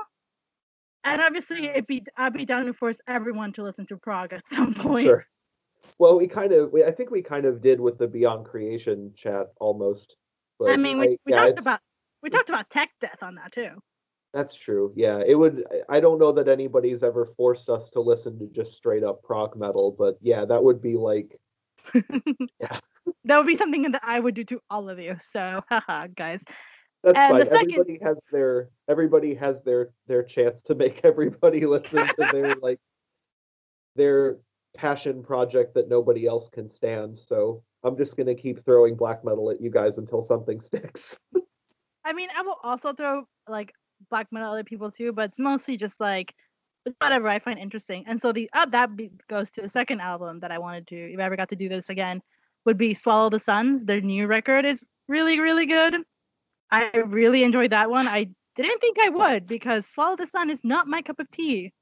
And 1.03 1.21
obviously 1.21 1.65
it'd 1.65 1.87
be 1.87 2.03
I'd 2.17 2.33
be 2.33 2.45
down 2.45 2.65
to 2.65 2.73
force 2.73 2.99
everyone 3.07 3.53
to 3.53 3.63
listen 3.63 3.85
to 3.87 3.97
prog 3.97 4.33
at 4.33 4.47
some 4.51 4.73
point. 4.73 5.05
Sure. 5.05 5.25
Well, 5.97 6.17
we 6.17 6.27
kind 6.27 6.53
of, 6.53 6.71
we, 6.71 6.83
I 6.83 6.91
think 6.91 7.11
we 7.11 7.21
kind 7.21 7.45
of 7.45 7.61
did 7.61 7.79
with 7.79 7.97
the 7.97 8.07
Beyond 8.07 8.45
Creation 8.45 9.11
chat 9.15 9.47
almost. 9.59 10.15
But 10.61 10.73
I 10.73 10.77
mean, 10.77 10.99
we, 10.99 11.17
we 11.25 11.31
yeah, 11.33 11.45
talked 11.47 11.59
about 11.59 11.79
we 12.21 12.29
talked 12.29 12.49
about 12.49 12.69
tech 12.69 12.91
death 12.99 13.23
on 13.23 13.35
that 13.35 13.51
too. 13.51 13.69
That's 14.33 14.53
true. 14.53 14.93
Yeah, 14.95 15.21
it 15.25 15.35
would. 15.35 15.65
I 15.89 15.99
don't 15.99 16.19
know 16.19 16.31
that 16.33 16.47
anybody's 16.47 17.03
ever 17.03 17.25
forced 17.35 17.69
us 17.69 17.89
to 17.91 17.99
listen 17.99 18.37
to 18.39 18.45
just 18.47 18.75
straight 18.75 19.03
up 19.03 19.23
prog 19.23 19.55
metal, 19.57 19.93
but 19.97 20.17
yeah, 20.21 20.45
that 20.45 20.63
would 20.63 20.81
be 20.81 20.95
like 20.97 21.39
yeah, 22.59 22.79
That 23.25 23.37
would 23.37 23.47
be 23.47 23.55
something 23.55 23.91
that 23.91 24.01
I 24.05 24.19
would 24.19 24.35
do 24.35 24.43
to 24.45 24.61
all 24.69 24.87
of 24.89 24.99
you. 24.99 25.15
So, 25.19 25.61
haha, 25.69 26.07
guys. 26.15 26.43
that's 27.03 27.17
And 27.17 27.31
fine. 27.31 27.39
the 27.39 27.45
second- 27.47 27.71
Everybody 27.71 27.99
has 28.03 28.19
their 28.31 28.69
everybody 28.87 29.33
has 29.35 29.61
their 29.63 29.89
their 30.07 30.23
chance 30.23 30.61
to 30.63 30.75
make 30.75 31.01
everybody 31.03 31.65
listen 31.65 32.07
to 32.07 32.29
their 32.31 32.55
like 32.61 32.79
their 33.95 34.37
passion 34.77 35.23
project 35.23 35.73
that 35.73 35.89
nobody 35.89 36.25
else 36.27 36.47
can 36.49 36.69
stand. 36.69 37.19
So 37.19 37.63
I'm 37.83 37.97
just 37.97 38.15
gonna 38.15 38.35
keep 38.35 38.63
throwing 38.63 38.95
black 38.95 39.23
metal 39.23 39.49
at 39.49 39.61
you 39.61 39.69
guys 39.69 39.97
until 39.97 40.21
something 40.21 40.61
sticks. 40.61 41.17
I 42.05 42.13
mean, 42.13 42.29
I 42.35 42.41
will 42.41 42.57
also 42.63 42.93
throw 42.93 43.23
like 43.47 43.73
black 44.09 44.27
metal 44.31 44.49
at 44.49 44.53
other 44.53 44.63
people 44.63 44.91
too, 44.91 45.13
but 45.13 45.29
it's 45.29 45.39
mostly 45.39 45.77
just 45.77 45.99
like 45.99 46.33
whatever 46.99 47.27
I 47.27 47.39
find 47.39 47.59
interesting. 47.59 48.03
And 48.07 48.21
so 48.21 48.31
the 48.31 48.49
uh, 48.53 48.65
that 48.67 48.95
be, 48.95 49.11
goes 49.29 49.51
to 49.51 49.61
the 49.61 49.69
second 49.69 50.01
album 50.01 50.39
that 50.39 50.51
I 50.51 50.57
wanted 50.57 50.87
to, 50.87 51.13
if 51.13 51.19
I 51.19 51.23
ever 51.23 51.35
got 51.35 51.49
to 51.49 51.55
do 51.55 51.69
this 51.69 51.89
again, 51.89 52.21
would 52.65 52.77
be 52.77 52.93
Swallow 52.93 53.29
the 53.29 53.39
Suns. 53.39 53.85
Their 53.85 54.01
new 54.01 54.27
record 54.27 54.65
is 54.65 54.85
really, 55.07 55.39
really 55.39 55.65
good. 55.65 55.95
I 56.71 56.89
really 56.97 57.43
enjoyed 57.43 57.71
that 57.71 57.89
one. 57.89 58.07
I 58.07 58.27
didn't 58.55 58.79
think 58.79 58.97
I 58.99 59.09
would 59.09 59.47
because 59.47 59.85
Swallow 59.85 60.15
the 60.15 60.27
Sun 60.27 60.49
is 60.49 60.63
not 60.63 60.87
my 60.87 61.01
cup 61.01 61.19
of 61.19 61.29
tea. 61.31 61.73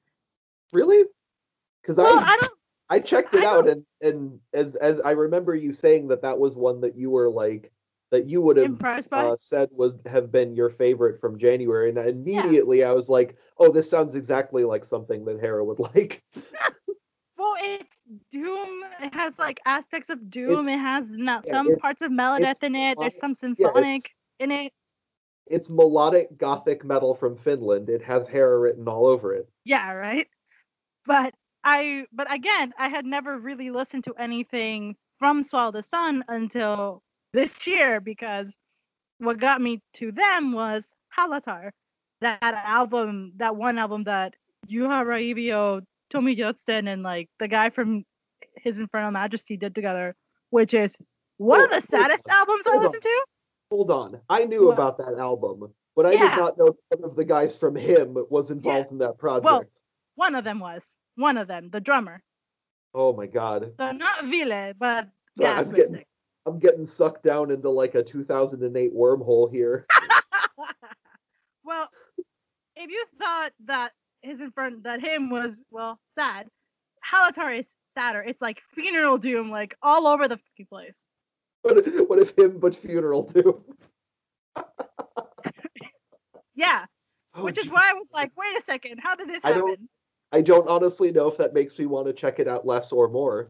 Really? 0.73 1.03
Because 1.81 1.97
Well, 1.97 2.19
I 2.19 2.33
I 2.33 2.37
don't. 2.37 2.58
I 2.89 2.99
checked 2.99 3.33
it 3.33 3.43
I 3.43 3.47
out 3.47 3.67
and 3.69 3.85
and 4.01 4.39
as 4.53 4.75
as 4.75 4.99
I 5.01 5.11
remember 5.11 5.55
you 5.55 5.73
saying 5.73 6.07
that 6.07 6.21
that 6.23 6.39
was 6.39 6.57
one 6.57 6.81
that 6.81 6.95
you 6.95 7.09
were 7.11 7.29
like 7.29 7.71
that 8.11 8.25
you 8.25 8.41
would 8.41 8.57
have 8.57 8.81
uh, 9.11 9.35
said 9.37 9.69
would 9.71 9.99
have 10.05 10.31
been 10.31 10.55
your 10.55 10.69
favorite 10.69 11.21
from 11.21 11.37
January, 11.37 11.89
and 11.89 11.97
immediately 11.97 12.83
I 12.83 12.91
was 12.91 13.07
like, 13.07 13.37
"Oh, 13.57 13.71
this 13.71 13.89
sounds 13.89 14.15
exactly 14.15 14.63
like 14.63 14.83
something 14.83 15.25
that 15.25 15.39
Hera 15.39 15.63
would 15.63 15.79
like." 15.95 16.23
Well, 17.37 17.55
it's 17.59 18.01
Doom. 18.31 18.83
It 19.01 19.13
has 19.13 19.39
like 19.39 19.59
aspects 19.65 20.09
of 20.09 20.29
Doom. 20.29 20.67
It's- 20.67 20.75
it 20.75 20.79
has 20.79 21.11
not 21.11 21.43
yeah, 21.45 21.51
some 21.51 21.77
parts 21.77 22.01
of 22.01 22.11
Melodeath 22.11 22.63
in 22.63 22.75
it. 22.75 22.97
There's 22.99 23.15
some 23.15 23.31
yeah, 23.57 23.67
symphonic 23.67 24.15
in 24.39 24.51
it. 24.51 24.73
It's 25.45 25.69
melodic 25.69 26.37
gothic 26.37 26.83
metal 26.83 27.15
from 27.15 27.35
Finland. 27.35 27.89
It 27.89 28.03
has 28.03 28.27
Hera 28.27 28.59
written 28.59 28.87
all 28.87 29.05
over 29.07 29.33
it. 29.33 29.49
Yeah, 29.65 29.93
right. 29.93 30.27
But 31.05 31.33
I, 31.63 32.05
but 32.13 32.31
again, 32.33 32.73
I 32.77 32.89
had 32.89 33.05
never 33.05 33.37
really 33.37 33.69
listened 33.69 34.05
to 34.05 34.13
anything 34.17 34.95
from 35.17 35.43
Swallow 35.43 35.71
the 35.71 35.83
Sun 35.83 36.23
until 36.27 37.01
this 37.33 37.67
year 37.67 37.99
because 37.99 38.55
what 39.19 39.39
got 39.39 39.61
me 39.61 39.81
to 39.95 40.11
them 40.11 40.53
was 40.53 40.87
Hallatar, 41.17 41.71
that 42.21 42.41
album, 42.41 43.33
that 43.37 43.55
one 43.55 43.77
album 43.77 44.05
that 44.05 44.35
Juha 44.69 45.05
Raivio, 45.05 45.81
Tomi 46.09 46.35
Joutsen, 46.35 46.91
and 46.91 47.03
like 47.03 47.27
the 47.39 47.47
guy 47.47 47.69
from 47.69 48.03
His 48.55 48.79
Infernal 48.79 49.11
Majesty 49.11 49.57
did 49.57 49.75
together, 49.75 50.15
which 50.51 50.73
is 50.73 50.97
one 51.37 51.61
of 51.61 51.69
the 51.69 51.81
saddest 51.81 52.27
on, 52.29 52.35
albums 52.35 52.67
I 52.67 52.71
hold 52.71 52.83
listened 52.83 53.03
to. 53.03 53.25
Hold 53.71 53.91
on, 53.91 54.21
I 54.29 54.45
knew 54.45 54.63
Well- 54.67 54.71
about 54.73 54.97
that 54.99 55.15
album, 55.17 55.73
but 55.95 56.05
I 56.05 56.13
Yeah. 56.13 56.29
did 56.35 56.39
not 56.41 56.57
know 56.57 56.75
one 56.89 57.03
of 57.03 57.15
the 57.17 57.25
guys 57.25 57.57
from 57.57 57.75
HIM 57.75 58.15
was 58.29 58.49
involved 58.51 58.91
in 58.91 58.97
that 58.99 59.17
project. 59.17 59.45
Well- 59.45 59.65
One 60.15 60.35
of 60.35 60.43
them 60.43 60.59
was 60.59 60.97
one 61.19 61.37
of 61.37 61.47
them, 61.47 61.69
the 61.69 61.79
drummer. 61.81 62.23
oh 62.93 63.13
my 63.13 63.27
god, 63.27 63.73
So 63.77 63.91
not 63.91 64.25
Ville, 64.25 64.73
but 64.79 65.09
Sorry, 65.37 65.49
Gas 65.55 65.67
I'm 65.67 65.73
getting- 65.75 66.05
I'm 66.45 66.57
getting 66.59 66.87
sucked 66.87 67.23
down 67.23 67.51
into 67.51 67.69
like 67.69 67.93
a 67.95 68.01
2008 68.03 68.95
wormhole 68.95 69.51
here. 69.51 69.85
well, 71.63 71.89
if 72.75 72.89
you 72.89 73.03
thought 73.19 73.51
that 73.65 73.91
his 74.21 74.39
infern 74.39 74.81
that 74.83 75.01
HIM 75.01 75.29
was 75.29 75.61
well 75.69 75.99
sad, 76.15 76.47
Hallatar 77.13 77.59
is 77.59 77.67
sadder. 77.95 78.21
It's 78.21 78.41
like 78.41 78.61
funeral 78.73 79.17
doom, 79.17 79.51
like 79.51 79.75
all 79.83 80.07
over 80.07 80.27
the 80.27 80.37
fucking 80.37 80.67
place. 80.69 80.97
What 81.61 81.77
if, 81.77 82.09
what 82.09 82.19
if 82.19 82.33
HIM 82.37 82.59
but 82.59 82.75
funeral 82.75 83.23
doom? 83.23 83.63
Yeah, 86.55 86.85
Oh, 87.35 87.43
which 87.43 87.57
is 87.57 87.69
why 87.69 87.89
I 87.89 87.93
was 87.93 88.07
like, 88.11 88.31
wait 88.35 88.57
a 88.57 88.61
second, 88.61 88.99
how 89.01 89.15
did 89.15 89.29
this 89.29 89.41
happen? 89.43 89.87
I 90.31 90.41
don't 90.41 90.67
honestly 90.67 91.11
know 91.11 91.27
if 91.27 91.37
that 91.37 91.53
makes 91.53 91.77
me 91.79 91.85
want 91.85 92.07
to 92.07 92.13
check 92.13 92.39
it 92.39 92.47
out 92.47 92.65
less 92.65 92.91
or 92.91 93.07
more. 93.07 93.49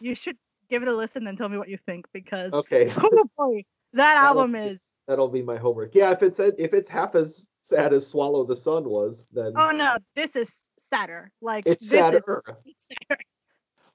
You 0.00 0.14
should 0.14 0.36
give 0.68 0.82
it 0.82 0.88
a 0.88 0.94
listen 0.94 1.26
and 1.26 1.38
tell 1.38 1.48
me 1.48 1.58
what 1.58 1.68
you 1.68 1.78
think 1.86 2.06
because 2.12 2.52
Okay, 2.52 2.92
oh 2.98 3.24
boy, 3.36 3.64
that 3.94 4.16
album 4.16 4.54
is. 4.54 4.88
that'll 5.06 5.28
be 5.28 5.42
my 5.42 5.56
homework. 5.56 5.94
Yeah, 5.94 6.10
if 6.10 6.22
it's 6.22 6.38
if 6.38 6.74
it's 6.74 6.88
half 6.88 7.14
as 7.14 7.46
sad 7.62 7.92
as 7.92 8.06
Swallow 8.06 8.44
the 8.44 8.56
Sun 8.56 8.84
was, 8.84 9.26
then 9.32 9.52
Oh 9.56 9.70
no, 9.70 9.96
this 10.14 10.36
is 10.36 10.54
sadder. 10.78 11.30
Like 11.40 11.66
it's 11.66 11.88
this 11.88 12.00
sadder. 12.00 12.42
is 12.46 12.54
it's 12.66 12.88
sadder. 13.08 13.22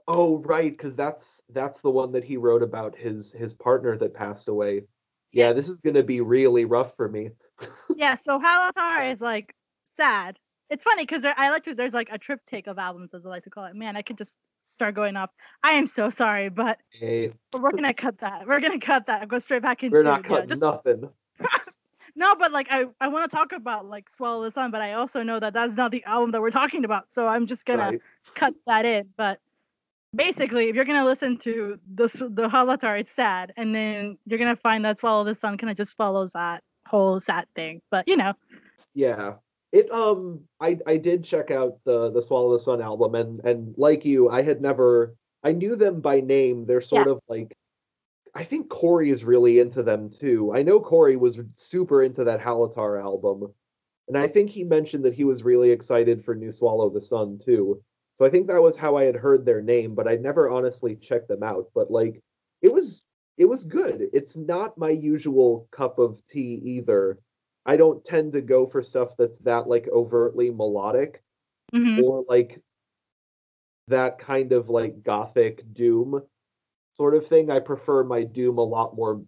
Oh, 0.07 0.37
right, 0.37 0.71
because 0.71 0.95
that's 0.95 1.41
that's 1.49 1.81
the 1.81 1.91
one 1.91 2.13
that 2.13 2.23
he 2.23 2.37
wrote 2.37 2.63
about 2.63 2.95
his 2.95 3.31
his 3.33 3.53
partner 3.53 3.97
that 3.97 4.13
passed 4.13 4.47
away. 4.47 4.83
Yeah, 5.33 5.53
this 5.53 5.67
is 5.67 5.81
gonna 5.81 6.03
be 6.03 6.21
really 6.21 6.65
rough 6.65 6.95
for 6.95 7.09
me. 7.09 7.31
yeah, 7.95 8.15
so 8.15 8.39
Hallatar 8.39 9.11
is 9.11 9.19
like 9.19 9.53
sad. 9.95 10.39
It's 10.69 10.83
funny 10.83 11.03
because 11.03 11.25
I 11.25 11.49
like 11.49 11.63
to. 11.63 11.75
There's 11.75 11.93
like 11.93 12.09
a 12.11 12.17
triptych 12.17 12.67
of 12.67 12.77
albums, 12.77 13.13
as 13.13 13.25
I 13.25 13.29
like 13.29 13.43
to 13.43 13.49
call 13.49 13.65
it. 13.65 13.75
Man, 13.75 13.95
I 13.95 14.01
could 14.01 14.17
just 14.17 14.37
start 14.63 14.95
going 14.95 15.15
off. 15.15 15.29
I 15.63 15.71
am 15.73 15.87
so 15.87 16.09
sorry, 16.09 16.49
but 16.49 16.79
Hey, 16.89 17.33
we're 17.53 17.71
gonna 17.71 17.93
cut 17.93 18.17
that. 18.19 18.47
We're 18.47 18.59
gonna 18.59 18.79
cut 18.79 19.05
that. 19.07 19.21
and 19.21 19.29
Go 19.29 19.39
straight 19.39 19.61
back 19.61 19.83
into 19.83 19.95
we're 19.97 20.03
not 20.03 20.25
yeah, 20.29 20.45
just 20.45 20.61
nothing. 20.61 21.09
No, 22.15 22.35
but 22.35 22.51
like 22.51 22.67
I, 22.71 22.85
I 22.99 23.09
want 23.09 23.29
to 23.29 23.35
talk 23.35 23.51
about 23.51 23.85
like 23.85 24.09
Swallow 24.09 24.43
the 24.43 24.51
Sun, 24.51 24.71
but 24.71 24.81
I 24.81 24.93
also 24.93 25.21
know 25.21 25.39
that 25.39 25.53
that's 25.53 25.75
not 25.77 25.91
the 25.91 26.03
album 26.05 26.31
that 26.31 26.41
we're 26.41 26.49
talking 26.49 26.83
about. 26.83 27.05
So 27.13 27.27
I'm 27.27 27.45
just 27.45 27.63
gonna 27.63 27.91
Right. 27.91 28.01
cut 28.33 28.55
that 28.65 28.85
in. 28.85 29.09
But 29.15 29.39
basically, 30.15 30.67
if 30.69 30.75
you're 30.75 30.83
gonna 30.85 31.05
listen 31.05 31.37
to 31.39 31.79
the 31.93 32.07
the 32.33 32.49
Hallatar, 32.49 32.99
it's 32.99 33.11
sad, 33.11 33.53
and 33.55 33.73
then 33.73 34.17
you're 34.25 34.39
gonna 34.39 34.55
find 34.55 34.83
that 34.83 34.97
Swallow 34.97 35.23
the 35.25 35.35
Sun 35.35 35.57
kind 35.59 35.69
of 35.69 35.77
just 35.77 35.95
follows 35.95 36.31
that 36.33 36.63
whole 36.87 37.19
sad 37.19 37.45
thing. 37.55 37.81
But 37.91 38.07
you 38.07 38.17
know, 38.17 38.33
Yeah. 38.95 39.35
It 39.71 39.91
um 39.91 40.41
I 40.61 40.77
I 40.87 40.97
did 40.97 41.23
check 41.23 41.51
out 41.51 41.79
the 41.83 42.11
the 42.11 42.21
Swallow 42.21 42.53
the 42.53 42.59
Sun 42.59 42.81
album 42.81 43.15
and 43.15 43.39
and 43.41 43.73
like 43.77 44.05
you, 44.05 44.29
I 44.29 44.41
had 44.41 44.61
never 44.61 45.15
I 45.43 45.51
knew 45.51 45.75
them 45.75 46.01
by 46.01 46.21
name. 46.21 46.65
They're 46.65 46.81
sort 46.81 47.07
of 47.07 47.19
like 47.27 47.55
I 48.35 48.43
think 48.43 48.69
Corey 48.69 49.09
is 49.09 49.23
really 49.23 49.59
into 49.59 49.83
them 49.83 50.09
too. 50.09 50.53
I 50.53 50.61
know 50.61 50.79
Corey 50.79 51.15
was 51.15 51.39
super 51.55 52.03
into 52.03 52.23
that 52.23 52.39
Hallatar 52.39 53.01
album. 53.01 53.53
And 54.07 54.17
I 54.17 54.27
think 54.27 54.49
he 54.49 54.63
mentioned 54.63 55.03
that 55.05 55.13
he 55.13 55.23
was 55.25 55.43
really 55.43 55.71
excited 55.71 56.23
for 56.23 56.35
New 56.35 56.51
Swallow 56.51 56.89
the 56.89 57.01
Sun 57.01 57.39
too. 57.43 57.81
So 58.15 58.25
I 58.25 58.29
think 58.29 58.47
that 58.47 58.61
was 58.61 58.75
how 58.77 58.95
I 58.95 59.03
had 59.03 59.15
heard 59.15 59.45
their 59.45 59.61
name, 59.61 59.95
but 59.95 60.07
I'd 60.07 60.21
never 60.21 60.49
honestly 60.49 60.95
checked 60.95 61.27
them 61.27 61.43
out. 61.43 61.69
But 61.75 61.91
like 61.91 62.21
it 62.61 62.71
was 62.71 63.03
it 63.37 63.45
was 63.45 63.63
good. 63.65 64.09
It's 64.13 64.35
not 64.35 64.77
my 64.77 64.89
usual 64.89 65.67
cup 65.71 65.99
of 65.99 66.21
tea 66.27 66.61
either. 66.63 67.19
I 67.67 67.75
don't 67.75 68.03
tend 68.05 68.31
to 68.33 68.41
go 68.41 68.65
for 68.65 68.81
stuff 68.81 69.09
that's 69.17 69.37
that 69.39 69.67
like 69.67 69.89
overtly 69.89 70.49
melodic 70.49 71.21
mhm. 71.75 72.01
or 72.01 72.23
like 72.27 72.61
that 73.89 74.17
kind 74.19 74.53
of 74.53 74.69
like 74.69 75.03
gothic 75.03 75.63
doom 75.73 76.23
sort 76.93 77.13
of 77.13 77.27
thing. 77.27 77.51
I 77.51 77.59
prefer 77.59 78.03
my 78.03 78.23
doom 78.23 78.57
a 78.57 78.63
lot 78.63 78.95
more 78.95 79.21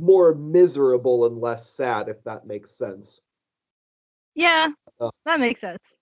more 0.00 0.34
miserable 0.34 1.26
and 1.26 1.38
less 1.38 1.68
sad 1.68 2.08
if 2.08 2.22
that 2.24 2.46
makes 2.46 2.70
sense. 2.70 3.20
yeah, 4.34 4.70
Uh, 5.00 5.10
that 5.26 5.40
makes 5.40 5.60
sense. 5.60 5.96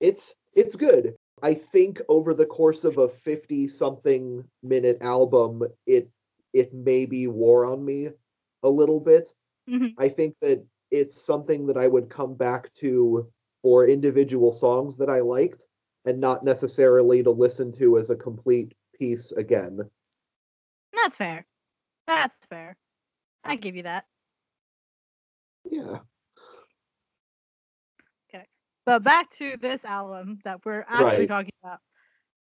It's 0.00 0.32
it's 0.54 0.76
good. 0.76 1.16
I 1.42 1.54
think 1.54 2.00
over 2.08 2.34
the 2.34 2.46
course 2.46 2.84
of 2.84 2.98
a 2.98 3.08
50 3.08 3.68
something 3.68 4.44
minute 4.62 4.98
album 5.00 5.62
it 5.86 6.08
it 6.52 6.72
maybe 6.72 7.26
wore 7.26 7.66
on 7.66 7.84
me 7.84 8.08
a 8.62 8.68
little 8.68 9.00
bit. 9.00 9.28
Mhm. 9.68 9.94
I 9.98 10.08
think 10.08 10.36
that 10.40 10.64
it's 10.90 11.20
something 11.24 11.66
that 11.66 11.76
I 11.76 11.86
would 11.88 12.08
come 12.10 12.34
back 12.34 12.72
to 12.74 13.30
for 13.62 13.86
individual 13.86 14.52
songs 14.52 14.96
that 14.96 15.10
I 15.10 15.20
liked 15.20 15.64
and 16.06 16.20
not 16.20 16.44
necessarily 16.44 17.22
to 17.22 17.30
listen 17.30 17.72
to 17.72 17.98
as 17.98 18.10
a 18.10 18.16
complete 18.16 18.74
piece 18.94 19.32
again. 19.32 19.90
That's 20.94 21.16
fair. 21.16 21.46
That's 22.06 22.36
fair. 22.46 22.76
I 23.44 23.56
give 23.56 23.76
you 23.76 23.82
that. 23.84 24.06
Yeah. 25.64 26.00
Okay. 28.28 28.46
But 28.86 29.02
back 29.02 29.30
to 29.32 29.56
this 29.58 29.84
album 29.84 30.40
that 30.44 30.64
we're 30.64 30.84
actually 30.88 31.26
Right. 31.26 31.28
talking 31.28 31.52
about. 31.62 31.80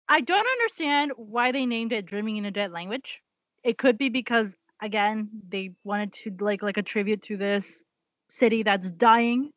I 0.08 0.20
don't 0.20 0.46
understand 0.46 1.12
why 1.16 1.52
they 1.52 1.66
named 1.66 1.92
it 1.92 2.06
Dreaming 2.06 2.36
in 2.36 2.44
a 2.46 2.50
Dead 2.50 2.72
Language. 2.72 3.22
It 3.64 3.78
could 3.78 3.98
be 3.98 4.08
because 4.08 4.56
again, 4.82 5.30
they 5.48 5.70
wanted 5.84 6.12
to 6.12 6.36
like 6.40 6.62
like 6.62 6.76
a 6.76 6.82
tribute 6.82 7.22
to 7.22 7.36
this 7.36 7.82
city 8.28 8.62
that's 8.62 8.90
dying. 8.90 9.50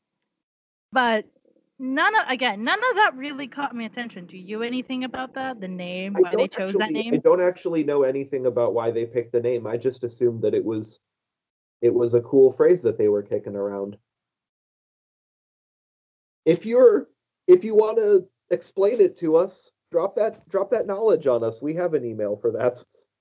But 0.93 1.25
none 1.79 2.15
of 2.15 2.29
again, 2.29 2.63
none 2.63 2.79
of 2.91 2.95
that 2.95 3.15
really 3.15 3.47
caught 3.47 3.75
my 3.75 3.83
attention. 3.83 4.25
Do 4.27 4.37
you 4.37 4.63
anything 4.63 5.03
about 5.03 5.33
that? 5.33 5.59
The 5.59 5.67
name, 5.67 6.13
why 6.13 6.33
they 6.35 6.47
chose 6.47 6.75
that 6.75 6.91
name 6.91 7.13
I 7.13 7.17
don't 7.17 7.41
actually 7.41 7.83
know 7.83 8.03
anything 8.03 8.45
about 8.45 8.73
why 8.73 8.91
they 8.91 9.05
picked 9.05 9.33
the 9.33 9.41
name. 9.41 9.67
I 9.67 9.75
just 9.75 10.03
assumed 10.03 10.43
that 10.43 10.53
it 10.53 10.63
was 10.63 10.99
it 11.81 11.93
was 11.93 12.13
a 12.13 12.21
cool 12.21 12.53
phrase 12.53 12.81
that 12.83 12.97
they 12.97 13.09
were 13.09 13.23
kicking 13.23 13.55
around. 13.55 13.97
If 16.45 16.65
you're 16.65 17.09
if 17.47 17.63
you 17.63 17.75
want 17.75 17.97
to 17.97 18.27
explain 18.51 19.01
it 19.01 19.17
to 19.17 19.35
us, 19.35 19.71
drop 19.91 20.15
that 20.15 20.47
drop 20.49 20.71
that 20.71 20.85
knowledge 20.85 21.27
on 21.27 21.43
us. 21.43 21.61
We 21.61 21.73
have 21.75 21.95
an 21.95 22.05
email 22.05 22.37
for 22.37 22.51
that. 22.51 22.77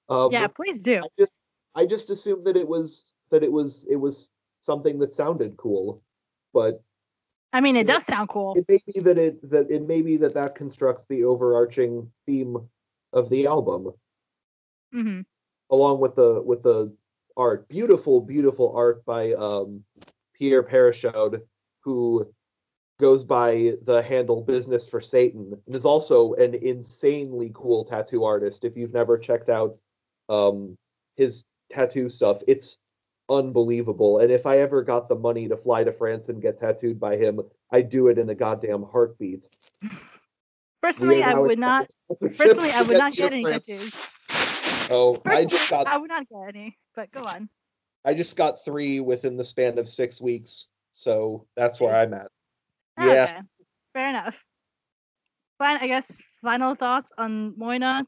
Um, 0.09 0.31
yeah, 0.31 0.47
please 0.49 0.81
do. 0.81 0.99
I 1.03 1.09
just 1.19 1.33
I 1.75 1.87
just 1.87 2.11
assumed 2.11 2.47
that 2.47 2.57
it 2.57 2.67
was 2.67 3.13
that 3.31 3.43
it 3.43 3.53
was 3.53 3.85
it 3.89 3.97
was 3.97 4.31
something 4.61 4.99
that 5.01 5.15
sounded 5.15 5.57
cool, 5.57 6.03
but 6.53 6.83
I 7.53 7.61
mean, 7.61 7.77
it 7.77 7.87
does 7.87 8.05
sound 8.05 8.29
cool. 8.29 8.55
it 8.57 8.65
may 8.69 8.81
be 8.93 9.01
that 9.01 9.19
it 9.19 9.51
that 9.51 9.71
it 9.71 9.87
may 9.87 10.03
be 10.03 10.17
that 10.19 10.35
that 10.35 10.55
constructs 10.55 11.05
the 11.09 11.25
overarching 11.25 12.11
theme 12.27 12.57
of 13.13 13.29
the 13.31 13.47
album. 13.47 13.93
Hmm 14.93 15.23
along 15.71 16.01
with 16.01 16.15
the 16.15 16.43
with 16.43 16.63
the 16.63 16.95
art. 17.37 17.69
Beautiful 17.69 18.21
beautiful 18.21 18.75
art 18.77 19.05
by 19.05 19.33
um 19.35 19.85
pierre 20.35 20.63
Parachaud, 20.63 21.41
who 21.81 22.33
goes 23.01 23.25
by 23.25 23.75
the 23.83 24.03
handle 24.03 24.41
business 24.41 24.89
for 24.89 25.01
satan. 25.01 25.53
And 25.67 25.75
is 25.75 25.85
also 25.85 26.35
an 26.35 26.55
insanely 26.55 27.51
cool 27.55 27.85
tattoo 27.85 28.25
artist 28.25 28.65
if 28.65 28.77
you've 28.77 28.93
never 28.95 29.19
checked 29.19 29.49
out 29.49 29.77
um 30.29 30.77
his 31.17 31.45
tattoo 31.75 32.09
stuff 32.09 32.43
it's 32.47 32.79
unbelievable 33.29 34.19
and 34.19 34.31
if 34.31 34.47
i 34.47 34.59
ever 34.59 34.83
got 34.83 35.09
the 35.09 35.15
money 35.15 35.49
to 35.49 35.57
fly 35.57 35.83
to 35.83 35.93
france 35.93 36.29
and 36.29 36.43
get 36.43 36.61
tattooed 36.61 37.01
by 37.01 37.17
him 37.17 37.41
i'd 37.73 37.89
do 37.89 38.09
it 38.09 38.19
in 38.19 38.29
a 38.31 38.35
goddamn 38.35 38.83
heartbeat 38.83 39.47
Personally, 40.83 41.17
We 41.17 41.23
are 41.23 41.31
I 41.31 41.33
now 41.33 41.43
would 41.43 41.59
not. 41.59 41.91
Personally, 42.37 42.71
I 42.71 42.83
would 42.83 42.99
not 42.99 43.15
get 43.15 43.33
any 43.33 43.43
France. 43.43 43.67
tattoos. 43.67 44.89
oh 44.91 45.23
i 45.25 45.47
just 45.47 45.71
got 45.71 45.87
I 45.87 45.97
would 45.97 46.11
not 46.11 46.29
get 46.29 46.55
any. 46.55 46.77
But 46.95 47.11
go 47.11 47.25
on. 47.25 47.49
I 48.05 48.13
just 48.13 48.37
got 48.37 48.63
three 48.67 49.01
within 49.01 49.39
the 49.39 49.47
span 49.47 49.79
of 49.79 49.89
six 49.89 50.21
weeks, 50.21 50.69
so 50.93 51.47
that's 51.57 51.81
where 51.81 51.97
I'm 51.97 52.13
at. 52.13 52.29
Ah, 52.99 53.07
Yeah. 53.11 53.41
Fair 53.95 54.09
enough. 54.09 54.37
Fine. 55.57 55.79
I 55.79 55.87
guess 55.87 56.21
final 56.43 56.75
thoughts 56.75 57.13
on 57.17 57.55
Mo'ynoq. 57.59 58.05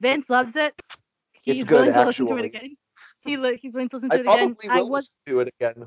Vince 0.00 0.30
loves 0.30 0.56
it. 0.56 0.72
He's 1.42 1.56
It's 1.60 1.64
good, 1.64 1.80
willing 1.88 1.92
to 1.92 2.06
listen 2.06 2.26
to 2.26 2.36
it 2.38 2.46
again. 2.46 2.76
He 3.24 3.36
li- 3.36 3.58
he's 3.60 3.74
going 3.74 3.88
to 3.88 3.96
listen 3.96 4.10
I 4.10 4.16
to 4.16 4.20
it 4.20 4.26
again. 4.26 4.54
probably 4.54 4.68
I 4.68 4.82
was 4.82 5.14
to 5.26 5.40
it 5.40 5.54
again. 5.60 5.86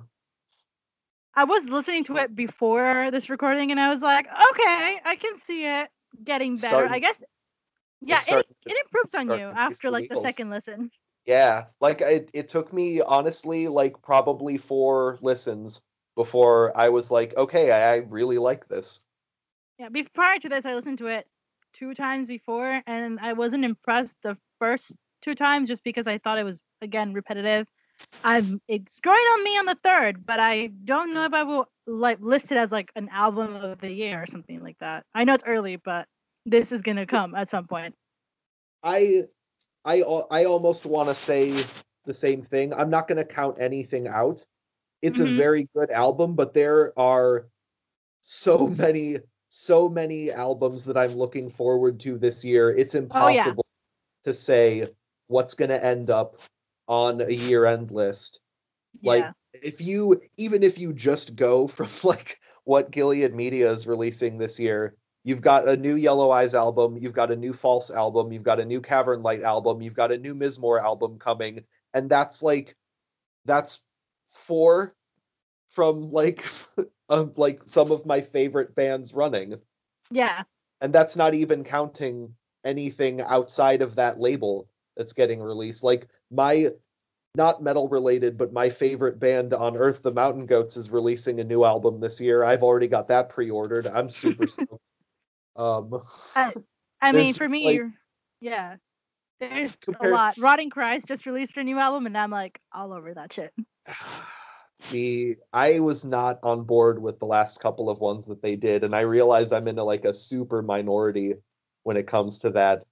I 1.36 1.44
was 1.44 1.70
listening 1.70 2.04
to 2.06 2.18
it 2.18 2.36
before 2.36 3.12
this 3.12 3.30
recording, 3.30 3.70
and 3.70 3.80
I 3.80 3.92
was 3.92 4.02
like, 4.02 4.26
okay, 4.26 5.00
I 5.06 5.18
can 5.20 5.40
see 5.40 5.66
it 5.66 5.90
getting 6.24 6.56
better. 6.56 6.86
I 6.86 7.00
guess. 7.00 7.22
Yeah, 8.02 8.18
it, 8.18 8.24
starting 8.24 8.56
it 8.66 8.78
improves 8.86 9.16
on 9.16 9.30
you 9.30 9.48
after 9.48 9.92
like 9.92 10.08
the 10.08 10.16
Eagles. 10.16 10.24
second 10.24 10.50
listen. 10.50 10.92
Yeah, 11.26 11.66
like 11.82 12.02
it, 12.02 12.30
it 12.34 12.48
took 12.48 12.72
me 12.72 13.02
honestly 13.02 13.68
like 13.68 14.02
probably 14.02 14.58
four 14.58 15.20
listens 15.22 15.82
before 16.16 16.76
I 16.76 16.90
was 16.90 17.12
like, 17.12 17.36
okay, 17.38 17.72
I, 17.72 17.94
I 17.94 17.98
really 17.98 18.38
like 18.38 18.68
this. 18.68 19.02
Yeah, 19.78 19.90
before, 19.90 20.10
prior 20.14 20.40
to 20.40 20.50
this, 20.50 20.66
I 20.66 20.74
listened 20.74 21.00
to 21.00 21.08
it 21.08 21.28
two 21.74 21.94
times 21.94 22.28
before, 22.28 22.82
and 22.88 23.20
I 23.20 23.34
wasn't 23.34 23.66
impressed 23.66 24.18
the 24.24 24.38
first 24.58 24.96
two 25.22 25.36
times 25.36 25.68
just 25.68 25.84
because 25.84 26.08
I 26.08 26.18
thought 26.18 26.40
it 26.40 26.44
was 26.44 26.60
again 26.82 27.14
repetitive. 27.14 27.68
I'm 28.24 28.62
it's 28.68 29.00
growing 29.00 29.18
on 29.18 29.44
me 29.44 29.58
on 29.58 29.66
the 29.66 29.78
third, 29.84 30.26
but 30.26 30.40
I 30.40 30.68
don't 30.68 31.14
know 31.14 31.26
if 31.26 31.34
I 31.34 31.44
will 31.44 31.68
like 31.86 32.20
list 32.22 32.52
it 32.52 32.58
as 32.58 32.72
like 32.72 32.92
an 32.96 33.10
album 33.12 33.56
of 33.56 33.80
the 33.80 33.92
year 33.92 34.22
or 34.22 34.28
something 34.28 34.62
like 34.62 34.78
that. 34.80 35.06
I 35.14 35.24
know 35.26 35.34
it's 35.36 35.44
early, 35.46 35.78
but 35.78 36.08
this 36.46 36.72
is 36.72 36.82
gonna 36.82 37.06
come 37.06 37.36
at 37.36 37.50
some 37.50 37.68
point. 37.68 37.96
I 38.84 39.24
I 39.86 40.02
I 40.32 40.46
almost 40.46 40.86
want 40.86 41.10
to 41.10 41.16
say 41.16 41.54
the 42.06 42.14
same 42.14 42.42
thing. 42.44 42.74
I'm 42.74 42.90
not 42.90 43.08
going 43.08 43.18
to 43.18 43.26
count 43.26 43.58
anything 43.60 44.08
out. 44.08 44.46
It's 45.02 45.20
Mhm. 45.20 45.24
a 45.24 45.28
very 45.28 45.68
good 45.76 45.92
album, 45.92 46.36
but 46.36 46.54
there 46.54 46.98
are 47.00 47.48
so 48.22 48.68
many 48.68 49.18
so 49.50 49.90
many 49.90 50.32
albums 50.32 50.84
that 50.86 50.98
I'm 50.98 51.14
looking 51.14 51.50
forward 51.50 52.00
to 52.02 52.18
this 52.18 52.44
year. 52.44 52.72
It's 52.76 52.96
Oh, 53.12 53.28
yeah. 53.30 53.54
impossible 53.54 53.66
to 54.26 54.34
say 54.34 54.88
what's 55.28 55.54
going 55.54 55.70
to 55.70 55.84
end 55.84 56.10
up 56.10 56.38
on 56.88 57.22
a 57.22 57.30
year-end 57.30 57.92
list. 57.92 58.40
Like 59.04 59.26
if 59.54 59.82
you 59.82 60.22
even 60.38 60.64
if 60.64 60.78
you 60.78 60.94
just 60.94 61.36
go 61.36 61.68
from 61.68 61.90
like 62.04 62.40
what 62.64 62.92
Gilead 62.92 63.34
Media 63.34 63.72
is 63.72 63.88
releasing 63.88 64.38
this 64.38 64.60
year, 64.60 64.96
you've 65.24 65.42
got 65.42 65.68
a 65.68 65.78
new 65.78 65.96
Yellow 65.96 66.32
Eyes 66.32 66.54
album, 66.54 66.98
you've 66.98 67.14
got 67.14 67.32
a 67.32 67.36
new 67.36 67.54
False 67.54 67.90
album, 67.92 68.32
you've 68.32 68.44
got 68.44 68.60
a 68.60 68.66
new 68.66 68.82
Cavern 68.82 69.22
Light 69.24 69.42
album, 69.44 69.82
you've 69.82 69.94
got 69.94 70.12
a 70.12 70.18
new 70.18 70.34
Mizmor 70.36 70.82
album 70.82 71.20
coming, 71.20 71.64
and 71.94 72.10
that's 72.10 72.42
like 72.42 72.76
that's 73.46 73.84
four 74.30 74.96
from 75.70 76.12
like 76.12 76.44
um, 77.10 77.34
like 77.36 77.62
some 77.66 77.92
of 77.92 78.06
my 78.06 78.22
favorite 78.22 78.76
bands 78.76 79.14
running, 79.14 79.56
Yeah. 80.12 80.44
and 80.82 80.92
that's 80.92 81.16
not 81.16 81.34
even 81.34 81.64
counting 81.64 82.34
anything 82.66 83.22
outside 83.22 83.82
of 83.82 83.96
that 83.96 84.20
label 84.20 84.68
that's 84.98 85.14
getting 85.14 85.40
released. 85.42 85.84
Like 85.84 86.08
my 86.32 86.70
not 87.36 87.62
metal 87.62 87.88
related, 87.88 88.38
but 88.38 88.52
my 88.52 88.70
favorite 88.70 89.20
band 89.20 89.54
on 89.54 89.78
earth, 89.78 90.02
the 90.02 90.12
Mountain 90.12 90.48
Goats, 90.48 90.76
is 90.76 90.90
releasing 90.90 91.40
a 91.40 91.44
new 91.44 91.64
album 91.64 92.00
this 92.00 92.20
year. 92.20 92.44
I've 92.44 92.64
already 92.64 92.88
got 92.88 93.08
that 93.10 93.30
pre-ordered. 93.30 93.88
I'm 93.88 94.10
super 94.10 94.48
stoked. 94.48 94.74
Um, 95.56 96.04
I, 96.36 96.54
I 97.02 97.12
mean, 97.14 97.34
for 97.34 97.48
me, 97.50 97.66
like- 97.66 97.82
yeah. 98.42 98.76
There's 99.40 99.76
Compared- 99.76 100.14
a 100.14 100.16
lot. 100.16 100.38
Rotting 100.38 100.70
Christ 100.70 101.08
just 101.08 101.26
released 101.26 101.56
their 101.56 101.64
new 101.64 101.80
album, 101.80 102.06
and 102.06 102.16
I'm 102.16 102.30
like 102.30 102.60
all 102.72 102.94
over 102.94 103.12
that 103.16 103.34
shit. 103.34 103.52
the 104.92 105.38
I 105.52 105.80
was 105.80 106.06
not 106.06 106.40
on 106.44 106.64
board 106.64 107.02
with 107.02 107.18
the 107.18 107.26
last 107.26 107.60
couple 107.60 107.90
of 107.90 108.00
ones 108.00 108.28
that 108.28 108.44
they 108.44 108.56
did, 108.56 108.84
and 108.84 108.96
I 108.96 109.00
realize 109.02 109.52
I'm 109.52 109.68
into 109.68 109.84
like 109.84 110.06
a 110.06 110.14
super 110.14 110.62
minority 110.62 111.34
when 111.84 111.98
it 111.98 112.06
comes 112.06 112.38
to 112.40 112.52
that. 112.52 112.84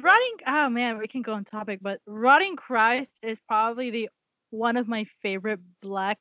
Rotting. 0.00 0.36
Oh 0.46 0.68
man, 0.68 0.98
we 0.98 1.08
can 1.08 1.22
go 1.22 1.32
on 1.34 1.44
topic, 1.44 1.80
but 1.82 2.00
Rotting 2.06 2.56
Christ 2.56 3.18
is 3.22 3.40
probably 3.40 3.90
the 3.90 4.08
one 4.50 4.76
of 4.76 4.88
my 4.88 5.04
favorite 5.22 5.60
black, 5.82 6.18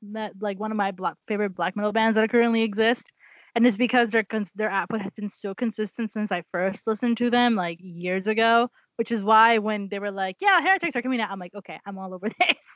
met, 0.00 0.32
like 0.40 0.58
one 0.58 0.70
of 0.70 0.76
my 0.76 0.90
black 0.90 1.16
favorite 1.28 1.54
black 1.54 1.76
metal 1.76 1.92
bands 1.92 2.16
that 2.16 2.30
currently 2.30 2.62
exist, 2.62 3.12
and 3.54 3.66
it's 3.66 3.76
because 3.76 4.10
their 4.10 4.24
their 4.54 4.70
output 4.70 5.02
has 5.02 5.12
been 5.12 5.28
so 5.28 5.54
consistent 5.54 6.12
since 6.12 6.32
I 6.32 6.42
first 6.52 6.86
listened 6.86 7.18
to 7.18 7.30
them 7.30 7.54
like 7.54 7.78
years 7.80 8.26
ago. 8.26 8.70
Which 8.96 9.10
is 9.10 9.24
why 9.24 9.58
when 9.58 9.88
they 9.88 9.98
were 9.98 10.10
like, 10.10 10.36
"Yeah, 10.40 10.60
Heretics 10.60 10.96
are 10.96 11.02
coming 11.02 11.20
out," 11.20 11.30
I'm 11.30 11.38
like, 11.38 11.54
"Okay, 11.54 11.78
I'm 11.86 11.98
all 11.98 12.14
over 12.14 12.28
this." 12.40 12.66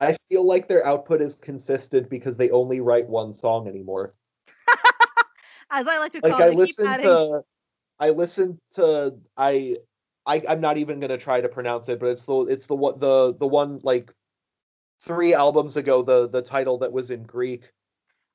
I 0.00 0.16
feel 0.30 0.46
like 0.46 0.66
their 0.66 0.84
output 0.86 1.20
is 1.20 1.34
consistent 1.34 2.08
because 2.08 2.36
they 2.36 2.50
only 2.50 2.80
write 2.80 3.06
one 3.08 3.32
song 3.34 3.68
anymore. 3.68 4.14
As 5.70 5.86
I 5.86 5.98
like 5.98 6.12
to 6.12 6.22
call 6.22 6.30
Like 6.30 6.40
it, 6.40 6.52
I 6.52 6.56
listened 6.56 6.88
adding. 6.88 7.06
to, 7.06 7.42
I 8.00 8.10
listened 8.10 8.58
to 8.72 9.14
I. 9.36 9.76
I, 10.26 10.42
I'm 10.48 10.60
not 10.60 10.76
even 10.76 11.00
gonna 11.00 11.16
try 11.18 11.40
to 11.40 11.48
pronounce 11.48 11.88
it, 11.88 11.98
but 11.98 12.06
it's 12.06 12.24
the 12.24 12.40
it's 12.42 12.66
the 12.66 12.74
one 12.74 12.98
the 12.98 13.34
the 13.38 13.46
one 13.46 13.80
like 13.82 14.12
three 15.02 15.34
albums 15.34 15.76
ago 15.76 16.02
the 16.02 16.28
the 16.28 16.42
title 16.42 16.78
that 16.78 16.92
was 16.92 17.10
in 17.10 17.22
Greek 17.22 17.72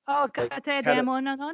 oh, 0.08 0.21
like, 0.21 0.34
Kate 0.34 0.63
kinda- 0.84 1.54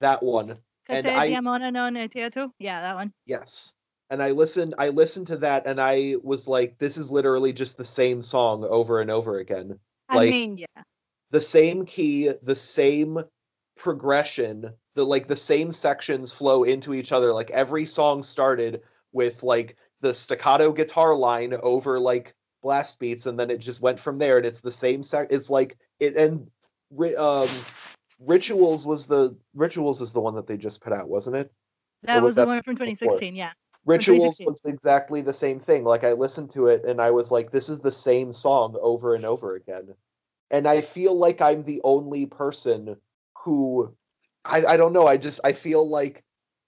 that 0.00 0.22
one 0.22 0.58
I- 0.88 1.02
Diamonanon 1.02 1.96
eh, 1.98 2.48
Yeah, 2.58 2.80
that 2.80 2.94
one. 2.94 3.12
Yes. 3.26 3.74
And 4.10 4.22
I 4.22 4.30
listened 4.30 4.74
I 4.78 4.88
listened 4.88 5.26
to 5.26 5.36
that 5.38 5.66
and 5.66 5.80
I 5.80 6.16
was 6.22 6.48
like 6.48 6.78
this 6.78 6.96
is 6.96 7.10
literally 7.10 7.52
just 7.52 7.76
the 7.76 7.84
same 7.84 8.22
song 8.22 8.64
over 8.64 9.00
and 9.00 9.10
over 9.10 9.38
again. 9.38 9.78
I 10.08 10.16
Like- 10.16 10.30
mean, 10.30 10.58
yeah. 10.58 10.82
The 11.30 11.42
same 11.42 11.84
key, 11.84 12.30
the 12.42 12.56
same 12.56 13.18
progression, 13.76 14.72
the 14.98 15.06
like 15.06 15.28
the 15.28 15.36
same 15.36 15.72
sections 15.72 16.32
flow 16.32 16.64
into 16.64 16.92
each 16.92 17.12
other. 17.12 17.32
Like 17.32 17.50
every 17.50 17.86
song 17.86 18.24
started 18.24 18.82
with 19.12 19.42
like 19.44 19.76
the 20.00 20.12
staccato 20.12 20.72
guitar 20.72 21.14
line 21.14 21.54
over 21.62 22.00
like 22.00 22.34
blast 22.62 22.98
beats 22.98 23.26
and 23.26 23.38
then 23.38 23.50
it 23.50 23.58
just 23.58 23.80
went 23.80 24.00
from 24.00 24.18
there 24.18 24.36
and 24.36 24.44
it's 24.44 24.60
the 24.60 24.72
same 24.72 25.04
sec 25.04 25.28
it's 25.30 25.48
like 25.48 25.78
it 26.00 26.16
and 26.16 26.50
um 27.16 27.48
rituals 28.18 28.84
was 28.84 29.06
the 29.06 29.36
rituals 29.54 30.00
is 30.00 30.10
the 30.10 30.20
one 30.20 30.34
that 30.34 30.48
they 30.48 30.56
just 30.56 30.80
put 30.80 30.92
out 30.92 31.08
wasn't 31.08 31.36
it 31.36 31.52
That 32.02 32.16
was 32.16 32.30
was 32.30 32.34
the 32.34 32.42
that 32.42 32.48
one 32.48 32.62
from 32.62 32.74
2016. 32.74 33.36
Yeah. 33.36 33.52
Rituals 33.86 34.38
2016. 34.38 34.46
was 34.46 34.60
exactly 34.74 35.20
the 35.20 35.32
same 35.32 35.60
thing. 35.60 35.84
Like 35.84 36.02
I 36.04 36.12
listened 36.12 36.50
to 36.50 36.66
it 36.66 36.84
and 36.84 37.00
I 37.00 37.12
was 37.12 37.30
like, 37.30 37.50
this 37.50 37.68
is 37.68 37.78
the 37.78 37.92
same 37.92 38.32
song 38.32 38.76
over 38.80 39.14
and 39.14 39.24
over 39.24 39.54
again. 39.54 39.94
And 40.50 40.66
I 40.66 40.80
feel 40.80 41.16
like 41.16 41.40
I'm 41.40 41.62
the 41.62 41.80
only 41.84 42.26
person 42.26 42.96
who 43.44 43.94
I, 44.48 44.64
I 44.64 44.76
don't 44.76 44.92
know. 44.92 45.06
I 45.06 45.16
just 45.16 45.40
I 45.44 45.52
feel 45.52 45.88
like 45.88 46.24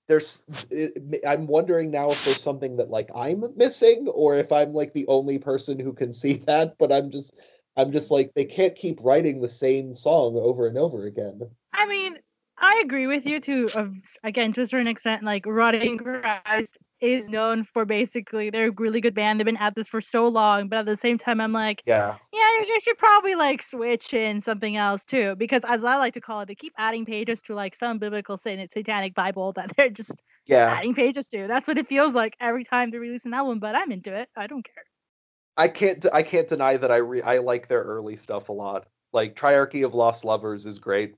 there's 0.07 0.43
it, 0.71 1.23
I'm 1.27 1.47
wondering 1.47 1.91
now 1.91 2.11
if 2.11 2.25
there's 2.25 2.43
something 2.43 2.77
that 2.77 2.91
like 2.91 3.11
I'm 3.15 3.45
missing 3.57 4.09
or 4.09 4.37
if 4.37 4.53
I'm 4.53 4.73
like 4.73 4.93
the 4.93 5.07
only 5.07 5.39
person 5.39 5.79
who 5.79 5.93
can 5.93 6.13
see 6.13 6.35
that, 6.47 6.77
but 6.79 6.93
I'm 6.93 7.11
just 7.11 7.35
I'm 7.77 7.93
just 7.93 8.11
like 8.11 8.35
they 8.35 8.45
can't 8.45 8.77
keep 8.77 8.99
writing 9.03 9.41
the 9.41 9.49
same 9.49 9.95
song 9.95 10.37
over 10.37 10.67
and 10.67 10.77
over 10.77 11.07
again. 11.07 11.41
I 11.73 11.87
mean, 11.87 12.19
I 12.59 12.83
agree 12.85 13.07
with 13.07 13.25
you 13.25 13.41
to 13.41 13.69
uh, 13.75 13.89
again 14.23 14.53
to 14.55 14.63
a 14.63 14.67
certain 14.67 14.89
extent. 14.89 15.23
Like 15.23 15.47
Rotting 15.47 15.99
Christ 15.99 16.77
is 17.01 17.29
known 17.29 17.65
for 17.65 17.85
basically 17.85 18.51
they're 18.51 18.69
a 18.69 18.73
really 18.73 19.01
good 19.01 19.15
band. 19.15 19.39
They've 19.41 19.45
been 19.45 19.57
at 19.57 19.75
this 19.75 19.89
for 19.89 20.01
so 20.01 20.29
long, 20.29 20.69
but 20.69 20.81
at 20.81 20.87
the 20.87 20.97
same 20.97 21.19
time, 21.19 21.41
I'm 21.41 21.53
like, 21.53 21.83
Yeah. 21.87 22.17
yeah, 22.33 22.49
you 22.61 22.67
guys 22.73 22.83
should 22.83 22.99
probably 22.99 23.35
like 23.35 23.63
switch 23.63 24.13
in 24.15 24.41
something 24.41 24.77
else 24.77 25.05
too, 25.05 25.35
because 25.37 25.63
as 25.67 25.85
I 25.85 25.97
like 25.97 26.15
to 26.15 26.21
call 26.21 26.41
it, 26.41 26.47
they 26.49 26.55
keep 26.55 26.75
adding 26.79 27.05
pages 27.05 27.41
to 27.43 27.55
like 27.55 27.75
some 27.75 27.99
biblical 27.99 28.37
sat- 28.37 28.73
satanic 28.73 29.15
Bible 29.15 29.53
that 29.53 29.73
they're 29.77 29.91
just 29.91 30.23
Yeah. 30.47 30.67
adding 30.71 30.95
pages 30.95 31.29
to. 31.29 31.47
That's 31.47 31.67
what 31.69 31.79
it 31.79 31.89
feels 31.89 32.15
like 32.15 32.37
every 32.41 32.65
time 32.65 32.91
they 32.91 32.99
release 32.99 33.25
an 33.25 33.35
album. 33.35 33.59
But 33.61 33.75
I'm 33.77 33.93
into 33.93 34.15
it. 34.15 34.29
I 34.37 34.47
don't 34.47 34.65
care. 34.65 34.85
I 35.57 35.69
can't 35.69 36.07
I 36.13 36.23
can't 36.23 36.49
deny 36.49 36.77
that 36.77 36.91
I 36.91 36.97
re- 36.97 37.23
I 37.23 37.39
like 37.39 37.69
their 37.69 37.83
early 37.83 38.17
stuff 38.17 38.49
a 38.49 38.53
lot. 38.53 38.87
Like 39.13 39.35
Triarchy 39.37 39.85
of 39.85 39.95
Lost 39.95 40.25
Lovers 40.25 40.65
is 40.67 40.79
great. 40.79 41.17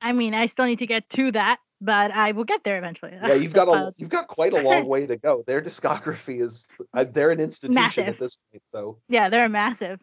I 0.00 0.12
mean, 0.12 0.34
I 0.34 0.46
still 0.46 0.66
need 0.66 0.78
to 0.78 0.86
get 0.86 1.08
to 1.10 1.32
that, 1.32 1.58
but 1.82 2.12
I 2.12 2.30
will 2.30 2.44
get 2.44 2.62
there 2.62 2.78
eventually. 2.78 3.12
Yeah, 3.12 3.34
you've 3.34 3.52
got 3.52 3.68
a 3.68 3.92
you've 3.96 4.08
got 4.08 4.28
quite 4.28 4.52
a 4.52 4.60
long 4.60 4.86
way 4.94 5.06
to 5.06 5.16
go. 5.16 5.42
Their 5.46 5.60
discography 5.60 6.40
is 6.40 6.66
uh, 6.94 7.04
they're 7.04 7.32
an 7.32 7.40
institution 7.40 7.82
Massive. 7.82 8.08
at 8.08 8.18
this 8.18 8.36
point. 8.50 8.62
So 8.72 8.98
Yeah, 9.08 9.28
they're 9.28 9.48
massive. 9.48 10.00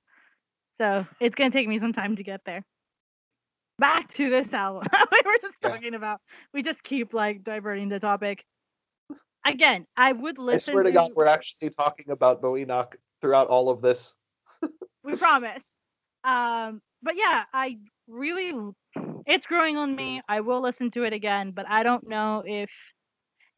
So 0.77 1.07
it's 1.19 1.35
gonna 1.35 1.51
take 1.51 1.67
me 1.67 1.79
some 1.79 1.93
time 1.93 2.17
to 2.17 2.23
get 2.23 2.41
there. 2.45 2.63
Back 3.79 4.09
to 4.15 4.29
this 4.29 4.53
album. 4.53 4.87
we 5.11 5.21
were 5.25 5.37
just 5.41 5.55
Yeah. 5.63 5.69
talking 5.69 5.93
about. 5.95 6.19
We 6.53 6.61
just 6.63 6.83
keep 6.83 7.13
like 7.13 7.43
diverting 7.43 7.87
the 7.87 7.99
topic. 7.99 8.43
Again, 9.45 9.85
I 9.95 10.11
would 10.11 10.37
listen. 10.37 10.73
I 10.73 10.73
swear 10.73 10.83
to 10.83 10.91
God, 10.91 11.11
we're 11.15 11.25
actually 11.25 11.69
talking 11.69 12.11
about 12.11 12.41
Mo'ynoq 12.41 12.95
throughout 13.21 13.47
all 13.47 13.69
of 13.69 13.81
this. 13.81 14.15
we 15.03 15.15
promise. 15.15 15.63
Um, 16.25 16.81
but 17.01 17.15
yeah, 17.15 17.45
I 17.53 17.77
really, 18.09 18.51
it's 19.29 19.45
growing 19.45 19.77
on 19.77 19.95
me. 19.95 20.21
I 20.27 20.41
will 20.41 20.59
listen 20.61 20.89
to 20.91 21.03
it 21.03 21.13
again, 21.13 21.51
but 21.51 21.69
I 21.69 21.83
don't 21.83 22.07
know 22.07 22.43
if 22.45 22.71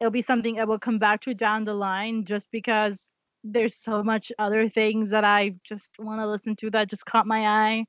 it'll 0.00 0.10
be 0.10 0.22
something 0.22 0.60
I 0.60 0.64
will 0.64 0.78
come 0.78 0.98
back 0.98 1.20
to 1.22 1.34
down 1.34 1.64
the 1.64 1.74
line, 1.74 2.24
just 2.24 2.48
because 2.52 3.10
there's 3.42 3.74
so 3.76 4.02
much 4.02 4.30
other 4.38 4.68
things 4.68 5.10
that 5.10 5.24
I 5.24 5.54
just 5.64 5.90
want 5.98 6.20
to 6.20 6.26
listen 6.28 6.54
to 6.56 6.70
that 6.70 6.88
just 6.88 7.06
caught 7.06 7.26
my 7.26 7.46
eye, 7.46 7.84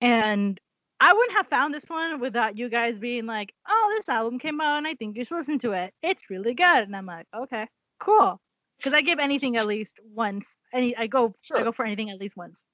and 0.00 0.58
I 1.00 1.12
wouldn't 1.12 1.36
have 1.36 1.48
found 1.48 1.74
this 1.74 1.84
one 1.90 2.20
without 2.20 2.56
you 2.56 2.68
guys 2.70 2.98
being 2.98 3.26
like, 3.26 3.52
"Oh, 3.68 3.94
this 3.96 4.08
album 4.08 4.38
came 4.38 4.60
out, 4.60 4.78
and 4.78 4.86
I 4.86 4.94
think 4.94 5.16
you 5.16 5.24
should 5.24 5.36
listen 5.36 5.58
to 5.60 5.72
it. 5.72 5.92
It's 6.02 6.30
really 6.30 6.54
good." 6.54 6.82
And 6.84 6.96
I'm 6.96 7.04
like, 7.06 7.26
"Okay, 7.36 7.66
cool," 8.00 8.40
because 8.78 8.94
I 8.94 9.02
give 9.02 9.18
anything 9.18 9.56
at 9.56 9.66
least 9.66 9.98
once. 10.14 10.46
Any, 10.72 10.96
I 10.96 11.06
go, 11.08 11.34
I 11.54 11.62
go 11.62 11.72
for 11.72 11.84
anything 11.84 12.10
at 12.10 12.18
least 12.20 12.36
once. 12.36 12.64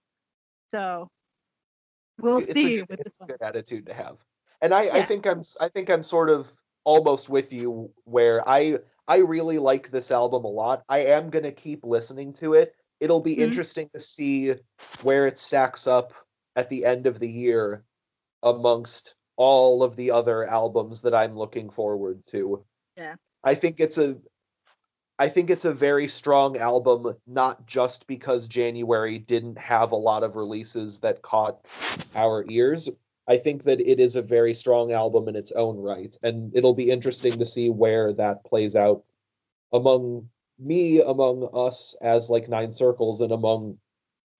So 0.70 1.08
we'll 2.18 2.38
It's 2.38 2.50
a 2.50 2.54
see 2.54 2.76
good- 2.76 2.88
with 2.88 3.00
it's 3.00 3.08
this 3.08 3.16
a 3.20 3.22
one. 3.24 3.28
good 3.28 3.42
attitude 3.42 3.86
to 3.86 3.94
have. 3.94 4.18
And 4.62 4.72
I, 4.72 4.82
I 4.82 5.02
think 5.02 5.26
I'm 5.26 5.42
I 5.60 5.68
think 5.68 5.90
I'm 5.90 6.04
sort 6.04 6.30
of 6.30 6.50
almost 6.84 7.28
with 7.28 7.52
you 7.52 7.90
where 8.04 8.48
I 8.48 8.78
I 9.08 9.18
really 9.18 9.58
like 9.58 9.90
this 9.90 10.10
album 10.10 10.44
a 10.44 10.48
lot. 10.48 10.84
I 10.88 10.98
am 10.98 11.30
gonna 11.30 11.52
keep 11.52 11.84
listening 11.84 12.32
to 12.34 12.54
it. 12.54 12.74
It'll 13.00 13.20
be 13.20 13.36
Mhm. 13.36 13.42
interesting 13.42 13.90
to 13.92 14.00
see 14.00 14.54
where 15.02 15.26
it 15.26 15.36
stacks 15.38 15.86
up 15.88 16.14
at 16.54 16.68
the 16.70 16.84
end 16.84 17.06
of 17.06 17.18
the 17.18 17.30
year 17.30 17.84
amongst 18.42 19.14
all 19.36 19.82
of 19.82 19.96
the 19.96 20.12
other 20.12 20.44
albums 20.44 21.00
that 21.00 21.14
I'm 21.14 21.36
looking 21.36 21.68
forward 21.70 22.24
to. 22.26 22.64
Yeah. 22.96 23.16
I 23.42 23.56
think 23.56 23.80
it's 23.80 23.98
a 23.98 24.16
I 25.18 25.28
think 25.28 25.50
it's 25.50 25.64
a 25.64 25.72
very 25.72 26.08
strong 26.08 26.56
album, 26.56 27.16
not 27.26 27.66
just 27.66 28.06
because 28.06 28.48
January 28.48 29.18
didn't 29.18 29.58
have 29.58 29.92
a 29.92 29.96
lot 29.96 30.24
of 30.24 30.36
releases 30.36 31.00
that 31.00 31.22
caught 31.22 31.66
our 32.14 32.44
ears. 32.48 32.88
I 33.28 33.36
think 33.36 33.62
that 33.64 33.80
it 33.80 34.00
is 34.00 34.16
a 34.16 34.22
very 34.22 34.52
strong 34.52 34.92
album 34.92 35.28
in 35.28 35.36
its 35.36 35.52
own 35.52 35.76
right, 35.78 36.14
and 36.22 36.54
it'll 36.56 36.74
be 36.74 36.90
interesting 36.90 37.38
to 37.38 37.46
see 37.46 37.70
where 37.70 38.12
that 38.14 38.44
plays 38.44 38.74
out 38.74 39.04
among 39.72 40.28
me, 40.58 41.00
among 41.00 41.48
us 41.54 41.94
as 42.00 42.28
like 42.28 42.48
Nine 42.48 42.72
Circles, 42.72 43.20
and 43.20 43.32
among 43.32 43.78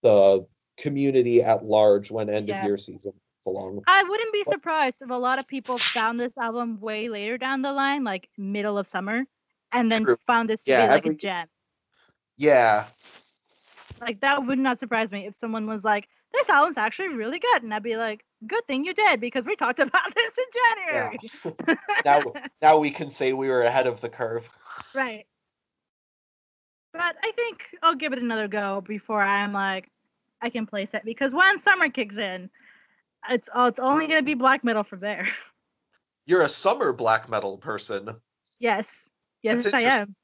the 0.01 0.45
community 0.77 1.41
at 1.41 1.63
large 1.63 2.11
when 2.11 2.29
end 2.29 2.49
Yeah. 2.49 2.59
of 2.59 2.65
year 2.65 2.77
season 2.77 3.13
comes 3.13 3.55
along. 3.55 3.83
I 3.87 4.03
wouldn't 4.03 4.33
be 4.33 4.43
surprised 4.43 5.01
if 5.01 5.09
a 5.09 5.13
lot 5.13 5.39
of 5.39 5.47
people 5.47 5.77
found 5.77 6.19
this 6.19 6.37
album 6.37 6.79
way 6.81 7.07
later 7.09 7.37
down 7.37 7.61
the 7.61 7.71
line, 7.71 8.03
like 8.03 8.29
middle 8.37 8.77
of 8.77 8.87
summer, 8.87 9.25
and 9.71 9.89
then 9.91 10.03
True. 10.03 10.17
found 10.27 10.49
this 10.49 10.63
to 10.65 10.71
Yeah, 10.71 10.83
be 10.85 10.89
like 10.89 10.97
every- 10.97 11.15
a 11.15 11.17
gem. 11.17 11.47
Yeah, 12.37 12.87
Like 14.01 14.19
that 14.19 14.45
would 14.45 14.59
not 14.59 14.79
surprise 14.79 15.13
me 15.13 15.25
if 15.27 15.35
someone 15.35 15.65
was 15.67 15.85
like, 15.85 16.09
"This 16.33 16.49
album's 16.49 16.77
actually 16.77 17.09
really 17.09 17.39
good," 17.39 17.63
and 17.63 17.73
I'd 17.73 17.83
be 17.83 17.95
like, 17.95 18.25
"Good 18.47 18.65
thing 18.67 18.85
you 18.85 18.93
did 18.93 19.19
because 19.19 19.45
we 19.45 19.55
talked 19.55 19.79
about 19.79 20.15
this 20.15 20.37
in 20.37 20.45
January." 20.85 21.77
now 22.05 22.33
now 22.61 22.77
we 22.77 22.91
can 22.91 23.09
say 23.09 23.33
we 23.33 23.49
were 23.49 23.61
ahead 23.61 23.87
of 23.87 24.01
the 24.01 24.09
curve. 24.09 24.49
Right. 24.93 25.25
But 26.93 27.15
I 27.23 27.31
think 27.31 27.75
I'll 27.81 27.95
give 27.95 28.13
it 28.13 28.19
another 28.19 28.47
go 28.47 28.81
before 28.81 29.21
I'm 29.21 29.51
like, 29.51 29.89
I 30.41 30.49
can 30.49 30.67
place 30.67 30.93
it 30.93 31.03
because 31.03 31.33
when 31.33 31.59
summer 31.61 31.89
kicks 31.89 32.17
in, 32.17 32.49
it's 33.29 33.49
oh, 33.53 33.65
it's 33.65 33.79
only 33.79 34.07
gonna 34.07 34.21
be 34.21 34.35
black 34.35 34.63
metal 34.63 34.83
from 34.83 34.99
there. 34.99 35.27
You're 36.25 36.41
a 36.41 36.49
summer 36.49 36.93
black 36.93 37.29
metal 37.29 37.57
person. 37.57 38.15
yes, 38.59 39.09
yes, 39.41 39.63
That's 39.63 39.73
I 39.73 39.81
am. 39.81 40.15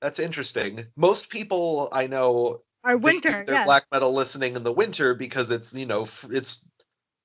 That's 0.00 0.18
interesting. 0.18 0.86
Most 0.96 1.30
people 1.30 1.88
I 1.92 2.06
know 2.06 2.62
think 2.84 3.02
winter, 3.02 3.44
they're 3.46 3.64
black 3.64 3.84
metal 3.92 4.14
listening 4.14 4.56
in 4.56 4.62
the 4.62 4.72
winter 4.72 5.14
because 5.14 5.50
it's 5.50 5.72
you 5.74 5.86
know 5.86 6.06
it's 6.30 6.68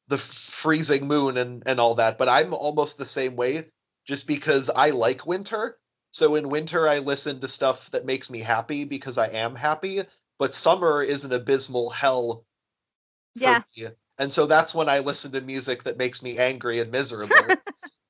the 0.07 0.17
freezing 0.17 1.07
moon 1.07 1.37
and 1.37 1.63
and 1.65 1.79
all 1.79 1.95
that. 1.95 2.17
But 2.17 2.29
I'm 2.29 2.53
almost 2.53 2.97
the 2.97 3.05
same 3.05 3.35
way, 3.35 3.71
just 4.07 4.27
because 4.27 4.69
I 4.69 4.91
like 4.91 5.25
winter. 5.27 5.77
So 6.11 6.35
in 6.35 6.49
winter 6.49 6.87
I 6.87 6.99
listen 6.99 7.39
to 7.41 7.47
stuff 7.47 7.91
that 7.91 8.05
makes 8.05 8.29
me 8.31 8.39
happy 8.39 8.85
because 8.85 9.17
I 9.17 9.27
am 9.29 9.55
happy. 9.55 10.03
But 10.39 10.53
summer 10.53 11.01
is 11.01 11.25
an 11.25 11.33
abysmal 11.33 11.89
hell 11.89 12.45
Yeah. 13.35 13.63
me. 13.75 13.87
And 14.17 14.31
so 14.31 14.45
that's 14.45 14.73
when 14.73 14.89
I 14.89 14.99
listen 14.99 15.31
to 15.33 15.41
music 15.41 15.83
that 15.83 15.97
makes 15.97 16.23
me 16.23 16.37
angry 16.37 16.79
and 16.79 16.91
miserable. 16.91 17.59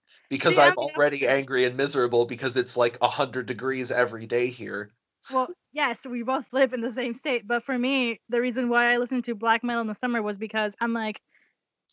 because 0.29 0.58
I 0.58 0.67
I'm 0.67 0.77
already 0.77 1.27
angry 1.27 1.65
and 1.65 1.77
miserable 1.77 2.25
because 2.25 2.58
it's 2.58 2.77
like 2.77 3.01
100 3.01 3.47
degrees 3.47 3.91
every 3.91 4.27
day 4.27 4.49
here. 4.49 4.93
Well, 5.29 5.49
yes, 5.71 6.05
we 6.05 6.23
both 6.23 6.51
live 6.53 6.73
in 6.73 6.81
the 6.81 6.91
same 6.91 7.13
state, 7.13 7.47
but 7.47 7.63
for 7.63 7.77
me, 7.77 8.21
the 8.29 8.41
reason 8.41 8.69
why 8.69 8.91
I 8.93 8.97
listened 8.97 9.25
to 9.25 9.36
black 9.36 9.63
metal 9.63 9.81
in 9.81 9.88
the 9.88 9.95
summer 9.95 10.21
was 10.21 10.38
because 10.38 10.75
I'm 10.79 10.93
like, 10.93 11.21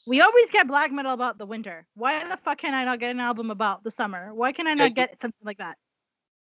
we 0.06 0.20
always 0.20 0.50
get 0.50 0.66
black 0.66 0.90
metal 0.92 1.12
about 1.12 1.38
the 1.38 1.46
winter. 1.46 1.86
Why 1.94 2.22
the 2.24 2.36
fuck 2.38 2.58
can 2.58 2.74
I 2.74 2.84
not 2.84 2.98
get 3.00 3.10
an 3.10 3.20
album 3.20 3.50
about 3.50 3.84
the 3.84 3.90
summer? 3.90 4.32
Why 4.34 4.52
can 4.52 4.66
I 4.66 4.70
Yeah, 4.70 4.74
not 4.74 4.88
you- 4.90 4.94
get 4.94 5.20
something 5.20 5.44
like 5.44 5.58
that? 5.58 5.76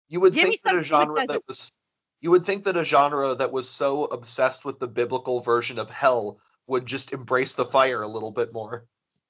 You 0.10 0.20
would 0.20 0.34
Give 0.34 0.44
think 0.50 0.62
that 0.64 0.76
a 0.76 0.84
genre 0.84 1.16
desert. 1.16 1.28
that 1.34 1.48
was 1.48 1.72
you 2.20 2.30
would 2.32 2.46
think 2.46 2.66
that 2.66 2.78
a 2.78 2.84
genre 2.84 3.34
that 3.34 3.52
was 3.52 3.68
so 3.70 4.04
obsessed 4.04 4.64
with 4.64 4.78
the 4.80 4.88
biblical 4.88 5.40
version 5.40 5.80
of 5.80 5.90
hell 5.90 6.40
would 6.68 6.86
just 6.86 7.14
embrace 7.14 7.54
the 7.54 7.66
fire 7.66 8.02
a 8.04 8.08
little 8.08 8.32
bit 8.32 8.54
more. 8.54 8.86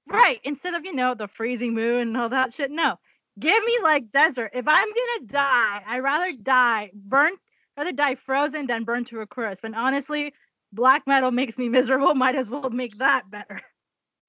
Right. 0.07 0.41
Instead 0.43 0.73
of, 0.73 0.83
you 0.83 0.93
know, 0.93 1.13
the 1.13 1.27
freezing 1.29 1.73
moon 1.73 2.01
and 2.09 2.17
all 2.17 2.29
that 2.29 2.53
shit. 2.53 2.69
No. 2.71 2.97
Give 3.39 3.63
me 3.63 3.77
like 3.81 4.11
desert. 4.11 4.51
If 4.53 4.67
I'm 4.67 4.87
gonna 4.89 5.27
die, 5.27 5.83
I'd 5.87 5.99
rather 6.03 6.33
die 6.33 6.91
burnt 6.93 7.39
rather 7.77 7.93
die 7.93 8.15
frozen 8.15 8.67
than 8.67 8.83
burned 8.83 9.07
to 9.07 9.21
a 9.21 9.27
crisp. 9.27 9.63
And 9.63 9.75
honestly, 9.75 10.33
black 10.73 11.07
metal 11.07 11.31
makes 11.31 11.57
me 11.57 11.69
miserable. 11.69 12.13
Might 12.15 12.35
as 12.35 12.49
well 12.49 12.69
make 12.69 12.97
that 12.97 13.29
better. 13.31 13.61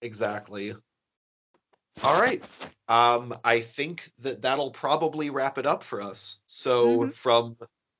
Exactly. 0.02 0.74
All 2.02 2.20
right. 2.20 2.44
Um, 2.88 3.34
I 3.44 3.60
think 3.60 4.10
that 4.18 4.42
that'll 4.42 4.72
probably 4.72 5.30
wrap 5.30 5.56
it 5.58 5.66
up 5.66 5.84
for 5.84 6.02
us. 6.02 6.42
So 6.46 6.98
Mhm. 7.04 7.14
from 7.14 7.56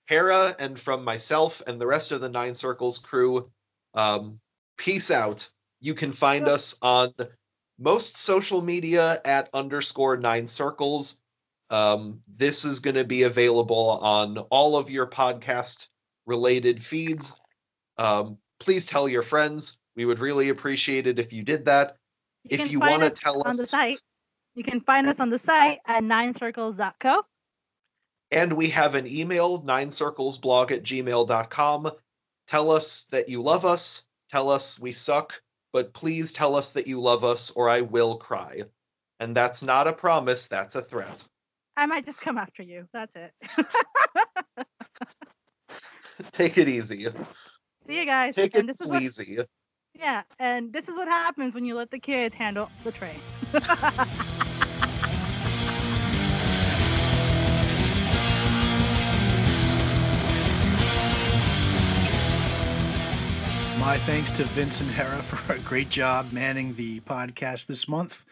Hera 0.06 0.54
and 0.58 0.78
from 0.78 1.04
myself 1.04 1.62
and 1.66 1.80
the 1.80 1.86
rest 1.86 2.10
of 2.10 2.20
the 2.20 2.28
Nine 2.28 2.54
Circles 2.54 2.98
crew, 2.98 3.50
um, 3.94 4.40
peace 4.76 5.10
out. 5.10 5.48
You 5.80 5.94
can 5.94 6.12
find 6.12 6.48
us 6.48 6.76
on 6.82 7.14
most 7.78 8.16
social 8.16 8.60
media 8.60 9.20
at 9.24 9.48
underscore 9.54 10.16
Nine 10.16 10.48
Circles. 10.48 11.20
Um, 11.70 12.20
this 12.26 12.64
is 12.64 12.80
going 12.80 12.96
to 12.96 13.04
be 13.04 13.22
available 13.22 13.90
on 13.90 14.38
all 14.38 14.76
of 14.76 14.90
your 14.90 15.06
podcast 15.06 15.88
related 16.26 16.84
feeds. 16.84 17.32
Um, 17.98 18.38
please 18.58 18.84
tell 18.84 19.08
your 19.08 19.22
friends. 19.22 19.78
We 19.96 20.04
would 20.04 20.18
really 20.18 20.48
appreciate 20.48 21.06
it 21.06 21.18
if 21.18 21.32
you 21.32 21.42
did 21.42 21.66
that. 21.66 21.96
If 22.44 22.70
you 22.70 22.80
wanna 22.80 23.10
tell 23.10 23.42
on 23.42 23.56
the 23.56 23.62
us- 23.64 23.70
site, 23.70 24.00
you 24.54 24.64
can 24.64 24.80
find 24.80 25.06
us 25.06 25.20
on 25.20 25.30
the 25.30 25.38
site 25.38 25.78
at 25.86 26.02
ninecircles.co. 26.02 27.22
And 28.30 28.54
we 28.54 28.70
have 28.70 28.94
an 28.94 29.06
email, 29.06 29.62
ninecirclesblog 29.62 30.70
at 30.70 30.82
gmail.com. 30.82 31.92
Tell 32.48 32.70
us 32.70 33.04
that 33.10 33.28
you 33.28 33.42
love 33.42 33.64
us. 33.64 34.06
Tell 34.30 34.50
us 34.50 34.78
we 34.78 34.92
suck, 34.92 35.34
but 35.72 35.92
please 35.92 36.32
tell 36.32 36.56
us 36.56 36.72
that 36.72 36.86
you 36.86 37.00
love 37.00 37.24
us 37.24 37.50
or 37.50 37.68
I 37.68 37.82
will 37.82 38.16
cry. 38.16 38.62
And 39.20 39.36
that's 39.36 39.62
not 39.62 39.86
a 39.86 39.92
promise, 39.92 40.48
that's 40.48 40.74
a 40.74 40.82
threat. 40.82 41.22
I 41.76 41.86
might 41.86 42.06
just 42.06 42.20
come 42.20 42.38
after 42.38 42.62
you. 42.62 42.86
That's 42.92 43.14
it. 43.16 43.32
Take 46.32 46.58
it 46.58 46.68
easy. 46.68 47.08
See 47.86 47.98
you 47.98 48.06
guys. 48.06 48.34
Take 48.34 48.54
and 48.54 48.64
it 48.64 48.66
this 48.66 48.80
is 48.80 48.88
what 48.88 49.00
sleazy. 49.00 49.44
Yeah, 50.02 50.22
and 50.40 50.72
this 50.72 50.88
is 50.88 50.96
what 50.96 51.06
happens 51.06 51.54
when 51.54 51.64
you 51.64 51.76
let 51.76 51.90
the 51.92 51.98
kids 51.98 52.34
handle 52.34 52.68
the 52.82 52.90
tray. 52.90 53.14
My 63.78 63.98
thanks 63.98 64.30
to 64.32 64.44
Vincent 64.44 64.90
Hera 64.90 65.22
for 65.22 65.54
a 65.54 65.58
great 65.60 65.88
job 65.88 66.32
manning 66.32 66.74
the 66.74 67.00
podcast 67.00 67.66
this 67.66 67.88
month. 67.88 68.24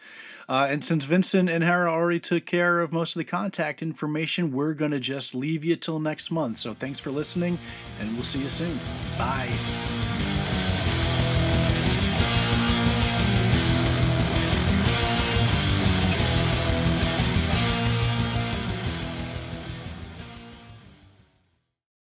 Uh, 0.49 0.67
and 0.69 0.83
since 0.83 1.05
Vincent 1.05 1.49
and 1.49 1.63
Hera 1.63 1.89
already 1.91 2.19
took 2.19 2.45
care 2.45 2.81
of 2.81 2.91
most 2.91 3.15
of 3.15 3.19
the 3.19 3.25
contact 3.25 3.81
information, 3.81 4.51
we're 4.51 4.73
going 4.73 4.91
to 4.91 4.99
just 4.99 5.35
leave 5.35 5.63
you 5.63 5.77
till 5.77 5.99
next 5.99 6.31
month. 6.31 6.59
So 6.59 6.73
thanks 6.73 6.99
for 6.99 7.11
listening, 7.11 7.57
and 7.99 8.13
we'll 8.13 8.23
see 8.23 8.39
you 8.39 8.49
soon. 8.49 8.77
Bye. 9.17 9.49